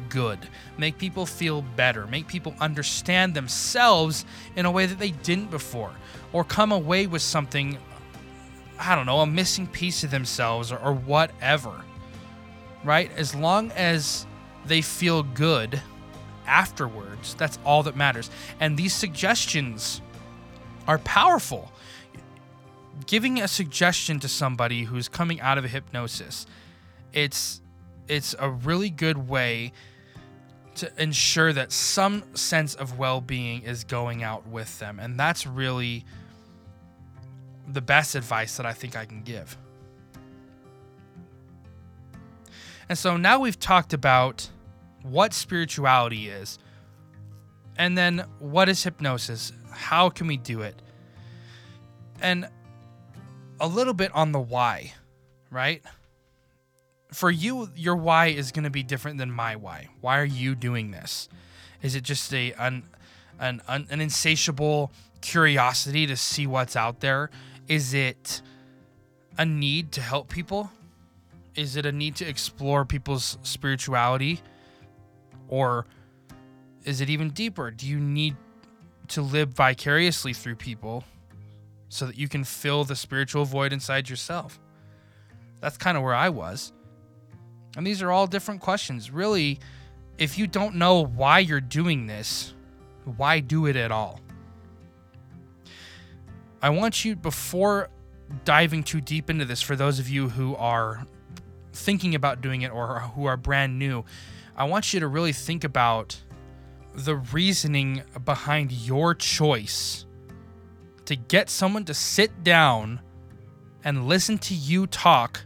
good, 0.10 0.40
make 0.78 0.98
people 0.98 1.26
feel 1.26 1.62
better, 1.62 2.08
make 2.08 2.28
people 2.28 2.56
understand 2.60 3.34
themselves 3.34 4.26
in 4.56 4.66
a 4.66 4.72
way 4.72 4.86
that 4.86 5.00
they 5.00 5.12
didn't 5.12 5.52
before, 5.52 5.92
or 6.32 6.44
come 6.44 6.72
away 6.72 7.08
with 7.08 7.22
something 7.22 7.78
I 8.80 8.96
don't 8.96 9.06
know, 9.06 9.20
a 9.20 9.26
missing 9.26 9.68
piece 9.68 10.04
of 10.04 10.12
themselves 10.12 10.72
or, 10.72 10.78
or 10.80 10.94
whatever. 10.94 11.84
Right? 12.84 13.12
As 13.16 13.34
long 13.34 13.72
as 13.72 14.28
they 14.66 14.82
feel 14.82 15.24
good 15.24 15.82
afterwards, 16.46 17.36
that's 17.36 17.58
all 17.66 17.84
that 17.84 17.96
matters. 17.96 18.30
And 18.60 18.78
these 18.78 18.94
suggestions 18.94 20.02
are 20.88 20.98
powerful. 21.00 21.72
Giving 23.06 23.42
a 23.42 23.48
suggestion 23.48 24.20
to 24.20 24.28
somebody 24.28 24.84
who's 24.84 25.08
coming 25.08 25.40
out 25.40 25.58
of 25.58 25.66
a 25.66 25.70
hypnosis, 25.70 26.46
it's 27.14 27.62
it's 28.08 28.36
a 28.40 28.50
really 28.50 28.90
good 28.90 29.30
way 29.30 29.74
to 30.76 30.92
ensure 31.02 31.54
that 31.54 31.72
some 31.72 32.24
sense 32.36 32.76
of 32.76 32.98
well-being 32.98 33.62
is 33.62 33.84
going 33.84 34.24
out 34.24 34.48
with 34.48 34.80
them. 34.80 35.00
And 35.00 35.20
that's 35.20 35.46
really 35.46 36.04
the 37.68 37.82
best 37.82 38.16
advice 38.16 38.58
that 38.58 38.66
I 38.66 38.74
think 38.74 38.96
I 38.96 39.06
can 39.06 39.22
give. 39.22 39.58
And 42.90 42.98
so 42.98 43.18
now 43.18 43.40
we've 43.40 43.60
talked 43.60 43.94
about 43.94 44.50
what 45.04 45.34
spirituality 45.34 46.28
is, 46.30 46.60
and 47.78 47.98
then 47.98 48.26
what 48.40 48.68
is 48.68 48.84
hypnosis? 48.84 49.54
How 49.72 50.10
can 50.10 50.28
we 50.28 50.38
do 50.38 50.62
it? 50.62 50.82
And 52.22 52.48
a 53.60 53.68
little 53.68 53.94
bit 53.94 54.14
on 54.14 54.32
the 54.32 54.40
why, 54.40 54.94
right? 55.50 55.84
For 57.14 57.30
you, 57.30 57.70
your 57.76 57.96
why 57.96 58.28
is 58.28 58.52
going 58.52 58.64
to 58.64 58.70
be 58.70 58.84
different 58.84 59.18
than 59.18 59.32
my 59.32 59.56
why. 59.56 59.90
Why 60.02 60.20
are 60.20 60.26
you 60.26 60.56
doing 60.56 60.92
this? 60.92 61.30
Is 61.82 61.96
it 61.96 62.04
just 62.04 62.34
a 62.34 62.54
an 62.54 62.84
an, 63.40 63.62
an 63.68 64.02
insatiable 64.02 64.92
curiosity 65.22 66.08
to 66.08 66.18
see 66.18 66.48
what's 66.48 66.76
out 66.76 67.00
there? 67.02 67.30
Is 67.68 67.94
it 67.94 68.42
a 69.38 69.46
need 69.46 69.92
to 69.94 70.02
help 70.02 70.30
people? 70.30 70.72
Is 71.56 71.76
it 71.76 71.86
a 71.86 71.92
need 71.92 72.16
to 72.18 72.26
explore 72.26 72.86
people's 72.86 73.38
spirituality? 73.44 74.42
Or 75.48 75.86
is 76.84 77.02
it 77.02 77.10
even 77.10 77.30
deeper? 77.30 77.70
Do 77.70 77.88
you 77.88 78.00
need 78.00 78.36
to 79.10 79.22
live 79.22 79.50
vicariously 79.50 80.34
through 80.34 80.56
people 80.56 81.04
so 81.90 82.06
that 82.08 82.18
you 82.18 82.28
can 82.28 82.44
fill 82.44 82.84
the 82.84 82.96
spiritual 82.96 83.46
void 83.46 83.72
inside 83.72 84.10
yourself? 84.10 84.60
That's 85.60 85.78
kind 85.78 85.96
of 85.96 86.04
where 86.04 86.16
I 86.16 86.30
was. 86.30 86.74
And 87.76 87.86
these 87.86 88.02
are 88.02 88.12
all 88.12 88.28
different 88.28 88.62
questions. 88.62 89.10
Really, 89.10 89.60
if 90.18 90.38
you 90.38 90.48
don't 90.48 90.76
know 90.76 91.04
why 91.04 91.40
you're 91.40 91.62
doing 91.62 92.08
this, 92.08 92.54
why 93.18 93.40
do 93.40 93.66
it 93.66 93.76
at 93.76 93.92
all? 93.92 94.20
I 96.62 96.70
want 96.70 97.04
you, 97.04 97.16
before 97.16 97.90
diving 98.46 98.84
too 98.84 99.02
deep 99.02 99.30
into 99.30 99.46
this, 99.46 99.62
for 99.62 99.76
those 99.76 100.00
of 100.00 100.08
you 100.08 100.30
who 100.30 100.56
are 100.56 101.06
thinking 101.74 102.16
about 102.16 102.42
doing 102.42 102.62
it 102.62 102.72
or 102.72 103.00
who 103.00 103.26
are 103.26 103.36
brand 103.36 103.78
new, 103.78 104.06
I 104.56 104.66
want 104.66 104.94
you 104.94 105.00
to 105.00 105.08
really 105.08 105.34
think 105.34 105.64
about 105.64 106.22
the 106.94 107.16
reasoning 107.16 108.04
behind 108.24 108.72
your 108.72 109.16
choice 109.16 110.06
to 111.06 111.16
get 111.16 111.50
someone 111.50 111.86
to 111.86 111.94
sit 111.94 112.44
down 112.44 113.02
and 113.84 114.08
listen 114.08 114.38
to 114.38 114.54
you 114.54 114.88
talk 114.88 115.42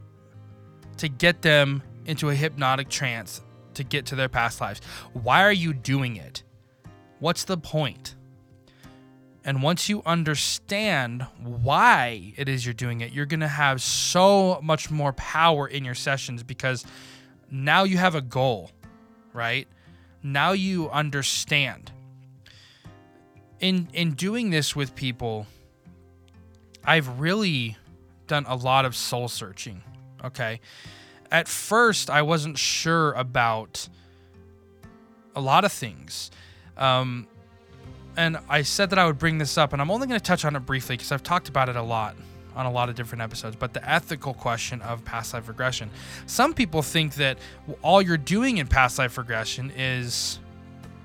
to 0.98 1.08
get 1.08 1.42
them 1.42 1.82
into 2.08 2.30
a 2.30 2.36
hypnotic 2.36 2.90
trance 2.90 3.42
to 3.76 3.84
get 3.84 4.08
to 4.08 4.16
their 4.16 4.30
past 4.30 4.60
lives. 4.60 4.82
Why 5.14 5.44
are 5.44 5.52
you 5.52 5.74
doing 5.74 6.16
it? 6.16 6.44
What's 7.20 7.44
the 7.44 7.58
point? 7.58 8.16
And 9.44 9.64
once 9.64 9.88
you 9.88 10.04
understand 10.06 11.26
why 11.42 12.34
it 12.36 12.50
is 12.50 12.66
you're 12.66 12.74
doing 12.74 13.00
it, 13.02 13.14
you're 13.14 13.26
going 13.26 13.40
to 13.40 13.48
have 13.48 13.82
so 13.82 14.60
much 14.62 14.92
more 14.92 15.14
power 15.14 15.68
in 15.68 15.86
your 15.86 15.96
sessions 15.96 16.44
because 16.44 16.86
now 17.50 17.84
you 17.84 17.98
have 17.98 18.14
a 18.14 18.22
goal, 18.22 18.72
right? 19.32 19.68
Now 20.22 20.52
you 20.52 20.90
understand. 20.90 21.92
In 23.60 23.88
in 23.94 24.12
doing 24.12 24.50
this 24.50 24.76
with 24.76 24.96
people, 24.96 25.48
I've 26.84 27.20
really 27.20 27.78
done 28.28 28.46
a 28.48 28.56
lot 28.56 28.84
of 28.84 28.96
soul 28.96 29.30
searching, 29.30 29.82
okay? 30.24 30.60
At 31.32 31.48
first, 31.48 32.10
I 32.10 32.22
wasn't 32.22 32.58
sure 32.58 33.14
about 33.14 33.88
a 35.36 35.42
lot 35.42 35.66
of 35.66 35.72
things. 35.72 36.32
Um, 36.78 37.28
and 38.16 38.38
I 38.50 38.64
said 38.64 38.90
that 38.90 39.00
I 39.00 39.06
would 39.06 39.20
bring 39.20 39.38
this 39.38 39.58
up, 39.58 39.74
and 39.74 39.82
I'm 39.82 39.92
only 39.92 40.08
going 40.08 40.20
to 40.20 40.24
touch 40.24 40.44
on 40.44 40.56
it 40.56 40.62
briefly 40.62 40.98
because 40.98 41.12
I've 41.12 41.24
talked 41.24 41.50
about 41.50 41.70
it 41.70 41.76
a 41.76 41.82
lot 41.82 42.16
on 42.56 42.66
a 42.66 42.72
lot 42.72 42.90
of 42.90 42.96
different 42.96 43.22
episodes. 43.22 43.56
But 43.56 43.74
the 43.74 43.88
ethical 43.88 44.34
question 44.34 44.82
of 44.82 45.06
past 45.06 45.34
life 45.34 45.48
regression. 45.48 45.92
Some 46.26 46.54
people 46.54 46.82
think 46.82 47.16
that 47.16 47.38
all 47.84 48.02
you're 48.02 48.18
doing 48.18 48.58
in 48.58 48.66
past 48.68 48.98
life 48.98 49.18
regression 49.18 49.72
is 49.78 50.40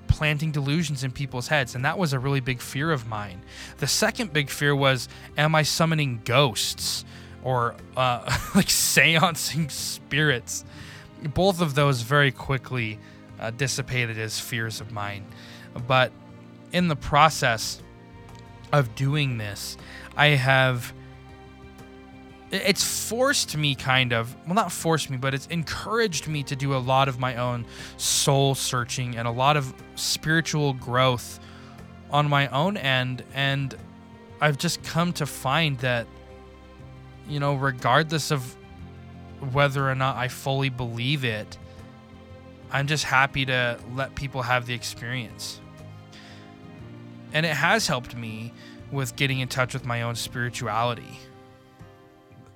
planting 0.09 0.51
delusions 0.51 1.05
in 1.05 1.11
people's 1.11 1.49
heads, 1.49 1.75
and 1.75 1.85
that 1.85 1.99
was 1.99 2.15
a 2.15 2.19
really 2.19 2.41
big 2.41 2.61
fear 2.61 2.91
of 2.91 3.07
mine. 3.07 3.43
The 3.79 3.87
second 3.87 4.33
big 4.33 4.49
fear 4.49 4.75
was, 4.75 5.09
am 5.37 5.55
I 5.55 5.63
summoning 5.63 6.23
ghosts 6.25 7.05
or 7.43 7.75
uh, 7.97 8.39
like 8.55 8.71
seancing 8.71 9.69
spirits? 9.69 10.65
Both 11.35 11.61
of 11.61 11.75
those 11.75 12.03
very 12.03 12.33
quickly 12.33 12.99
uh, 13.39 13.51
dissipated 13.51 14.19
as 14.19 14.41
fears 14.41 14.81
of 14.81 14.93
mine. 14.93 15.25
But 15.87 16.13
in 16.73 16.89
the 16.89 16.97
process 16.97 17.83
of 18.73 18.95
doing 18.95 19.39
this, 19.39 19.77
I 20.17 20.29
have. 20.29 20.93
It's 22.51 23.09
forced 23.09 23.57
me, 23.57 23.75
kind 23.75 24.13
of. 24.13 24.35
Well, 24.45 24.55
not 24.55 24.71
forced 24.71 25.09
me, 25.09 25.17
but 25.17 25.33
it's 25.33 25.47
encouraged 25.47 26.29
me 26.29 26.43
to 26.45 26.55
do 26.55 26.75
a 26.75 26.79
lot 26.79 27.09
of 27.09 27.19
my 27.19 27.37
own 27.37 27.65
soul 27.97 28.55
searching 28.55 29.17
and 29.17 29.27
a 29.27 29.31
lot 29.31 29.57
of 29.57 29.73
spiritual 29.95 30.75
growth 30.75 31.41
on 32.11 32.29
my 32.29 32.49
own 32.49 32.77
end. 32.77 33.25
And 33.33 33.75
I've 34.39 34.59
just 34.59 34.83
come 34.83 35.15
to 35.15 35.25
find 35.25 35.79
that, 35.79 36.07
you 37.29 37.41
know, 37.41 37.55
regardless 37.55 38.31
of 38.31 38.57
whether 39.53 39.89
or 39.89 39.95
not 39.95 40.17
I 40.17 40.29
fully 40.29 40.69
believe 40.69 41.25
it, 41.25 41.59
I'm 42.71 42.87
just 42.87 43.05
happy 43.05 43.45
to 43.47 43.79
let 43.95 44.15
people 44.15 44.43
have 44.43 44.67
the 44.67 44.75
experience. 44.75 45.61
And 47.33 47.45
it 47.45 47.55
has 47.55 47.87
helped 47.87 48.17
me 48.17 48.53
with 48.91 49.17
getting 49.17 49.41
in 49.41 49.49
touch 49.49 49.75
with 49.75 49.85
my 49.85 50.03
own 50.03 50.15
spirituality. 50.15 51.19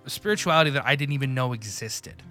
Spirituality 0.06 0.70
that 0.70 0.86
I 0.86 0.96
didn't 0.96 1.14
even 1.14 1.34
know 1.34 1.52
existed. 1.52 2.22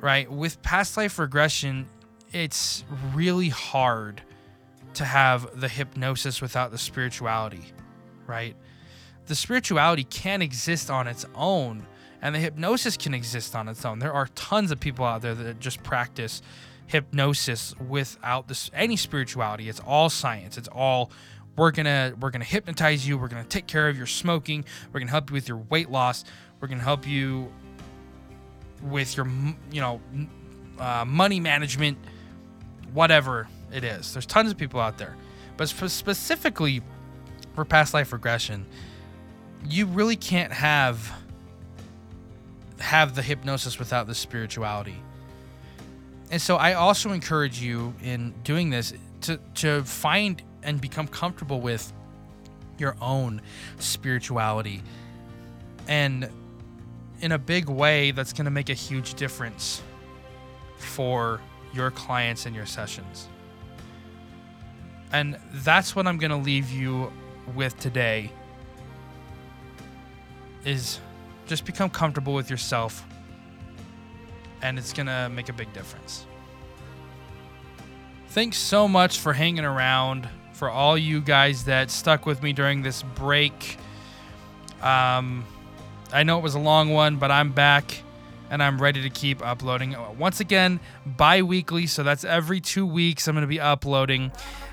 Right? 0.00 0.30
With 0.30 0.62
past 0.62 0.96
life 0.96 1.18
regression, 1.18 1.88
it's 2.32 2.84
really 3.14 3.48
hard 3.48 4.22
to 4.94 5.04
have 5.04 5.60
the 5.60 5.68
hypnosis 5.68 6.40
without 6.40 6.70
the 6.70 6.78
spirituality, 6.78 7.72
right? 8.26 8.56
The 9.26 9.34
spirituality 9.34 10.04
can 10.04 10.42
exist 10.42 10.90
on 10.90 11.06
its 11.06 11.24
own, 11.34 11.86
and 12.20 12.34
the 12.34 12.38
hypnosis 12.38 12.96
can 12.96 13.14
exist 13.14 13.54
on 13.54 13.68
its 13.68 13.84
own. 13.84 13.98
There 13.98 14.12
are 14.12 14.26
tons 14.34 14.70
of 14.70 14.80
people 14.80 15.04
out 15.04 15.22
there 15.22 15.34
that 15.34 15.60
just 15.60 15.82
practice 15.82 16.42
hypnosis 16.86 17.74
without 17.88 18.48
this 18.48 18.70
any 18.74 18.96
spirituality. 18.96 19.68
It's 19.68 19.80
all 19.80 20.10
science. 20.10 20.58
It's 20.58 20.68
all 20.68 21.10
we're 21.56 21.70
gonna 21.70 22.14
we're 22.20 22.30
gonna 22.30 22.44
hypnotize 22.44 23.06
you. 23.06 23.18
We're 23.18 23.28
gonna 23.28 23.44
take 23.44 23.66
care 23.66 23.88
of 23.88 23.96
your 23.96 24.06
smoking. 24.06 24.64
We're 24.92 25.00
gonna 25.00 25.10
help 25.10 25.30
you 25.30 25.34
with 25.34 25.48
your 25.48 25.58
weight 25.58 25.90
loss. 25.90 26.24
We're 26.60 26.68
gonna 26.68 26.82
help 26.82 27.06
you 27.06 27.52
with 28.82 29.16
your 29.16 29.28
you 29.70 29.80
know 29.80 30.00
uh, 30.78 31.04
money 31.06 31.40
management, 31.40 31.98
whatever 32.92 33.48
it 33.72 33.84
is. 33.84 34.12
There's 34.12 34.26
tons 34.26 34.50
of 34.50 34.58
people 34.58 34.80
out 34.80 34.98
there, 34.98 35.16
but 35.56 35.68
specifically 35.68 36.82
for 37.54 37.64
past 37.64 37.94
life 37.94 38.12
regression, 38.12 38.66
you 39.68 39.86
really 39.86 40.16
can't 40.16 40.52
have 40.52 41.12
have 42.78 43.14
the 43.14 43.22
hypnosis 43.22 43.78
without 43.78 44.06
the 44.06 44.14
spirituality. 44.14 44.96
And 46.30 46.42
so 46.42 46.56
I 46.56 46.74
also 46.74 47.12
encourage 47.12 47.60
you 47.60 47.94
in 48.02 48.34
doing 48.42 48.70
this 48.70 48.92
to 49.22 49.38
to 49.54 49.84
find 49.84 50.42
and 50.62 50.80
become 50.80 51.06
comfortable 51.06 51.60
with 51.60 51.92
your 52.78 52.96
own 53.00 53.40
spirituality. 53.78 54.82
And 55.88 56.28
in 57.20 57.32
a 57.32 57.38
big 57.38 57.68
way 57.68 58.10
that's 58.10 58.32
going 58.32 58.46
to 58.46 58.50
make 58.50 58.68
a 58.68 58.74
huge 58.74 59.14
difference 59.14 59.80
for 60.76 61.40
your 61.72 61.90
clients 61.90 62.46
and 62.46 62.54
your 62.54 62.66
sessions. 62.66 63.28
And 65.12 65.38
that's 65.52 65.94
what 65.94 66.06
I'm 66.06 66.18
going 66.18 66.30
to 66.30 66.36
leave 66.36 66.70
you 66.70 67.12
with 67.54 67.78
today 67.78 68.32
is 70.64 71.00
just 71.46 71.64
become 71.64 71.90
comfortable 71.90 72.34
with 72.34 72.50
yourself 72.50 73.04
and 74.62 74.78
it's 74.78 74.92
going 74.92 75.06
to 75.06 75.28
make 75.28 75.48
a 75.48 75.52
big 75.52 75.72
difference. 75.72 76.24
Thanks 78.28 78.56
so 78.56 78.88
much 78.88 79.18
for 79.18 79.32
hanging 79.32 79.64
around, 79.64 80.28
for 80.54 80.70
all 80.70 80.96
you 80.96 81.20
guys 81.20 81.64
that 81.64 81.90
stuck 81.90 82.24
with 82.24 82.42
me 82.42 82.52
during 82.52 82.82
this 82.82 83.02
break. 83.02 83.76
Um, 84.80 85.44
I 86.12 86.22
know 86.22 86.38
it 86.38 86.42
was 86.42 86.54
a 86.54 86.60
long 86.60 86.90
one, 86.90 87.16
but 87.16 87.30
I'm 87.30 87.52
back 87.52 88.02
and 88.50 88.62
I'm 88.62 88.80
ready 88.80 89.02
to 89.02 89.10
keep 89.10 89.44
uploading. 89.44 89.96
Once 90.18 90.40
again, 90.40 90.80
bi 91.04 91.42
weekly, 91.42 91.86
so 91.86 92.02
that's 92.02 92.24
every 92.24 92.60
two 92.60 92.86
weeks 92.86 93.26
I'm 93.26 93.34
going 93.34 93.42
to 93.42 93.46
be 93.46 93.60
uploading. 93.60 94.32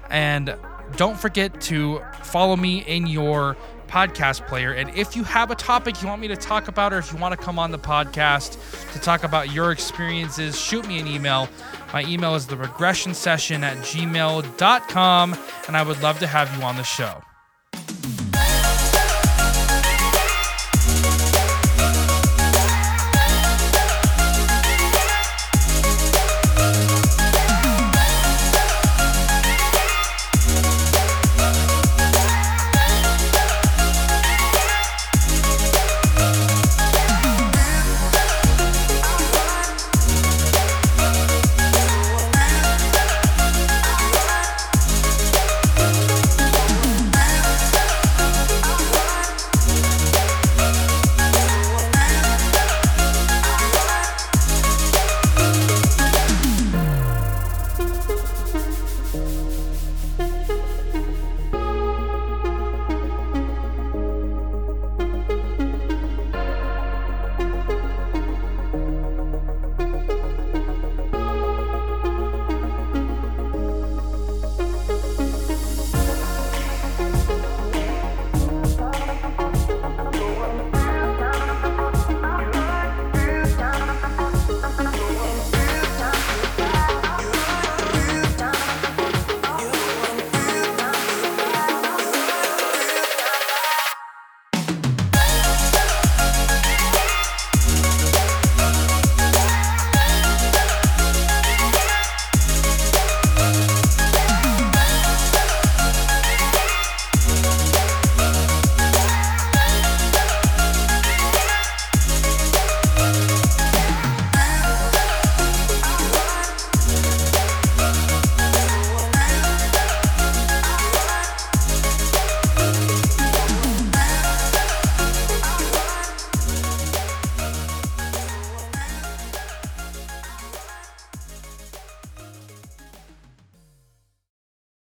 And 0.09 0.55
don't 0.95 1.19
forget 1.19 1.59
to 1.61 2.01
follow 2.23 2.55
me 2.55 2.79
in 2.79 3.07
your 3.07 3.57
podcast 3.89 4.47
player. 4.47 4.71
And 4.71 4.89
if 4.95 5.15
you 5.15 5.23
have 5.23 5.51
a 5.51 5.55
topic 5.55 6.01
you 6.01 6.07
want 6.07 6.21
me 6.21 6.27
to 6.27 6.37
talk 6.37 6.67
about, 6.67 6.93
or 6.93 6.99
if 6.99 7.11
you 7.11 7.17
want 7.17 7.37
to 7.37 7.43
come 7.43 7.57
on 7.57 7.71
the 7.71 7.79
podcast 7.79 8.57
to 8.93 8.99
talk 8.99 9.23
about 9.23 9.51
your 9.51 9.71
experiences, 9.71 10.59
shoot 10.59 10.87
me 10.87 10.99
an 10.99 11.07
email. 11.07 11.49
My 11.93 12.03
email 12.03 12.35
is 12.35 12.47
the 12.47 12.57
regression 12.57 13.13
session 13.13 13.63
at 13.63 13.77
gmail.com, 13.77 15.37
and 15.67 15.77
I 15.77 15.83
would 15.83 16.01
love 16.01 16.19
to 16.19 16.27
have 16.27 16.55
you 16.55 16.63
on 16.63 16.77
the 16.77 16.83
show. 16.83 17.21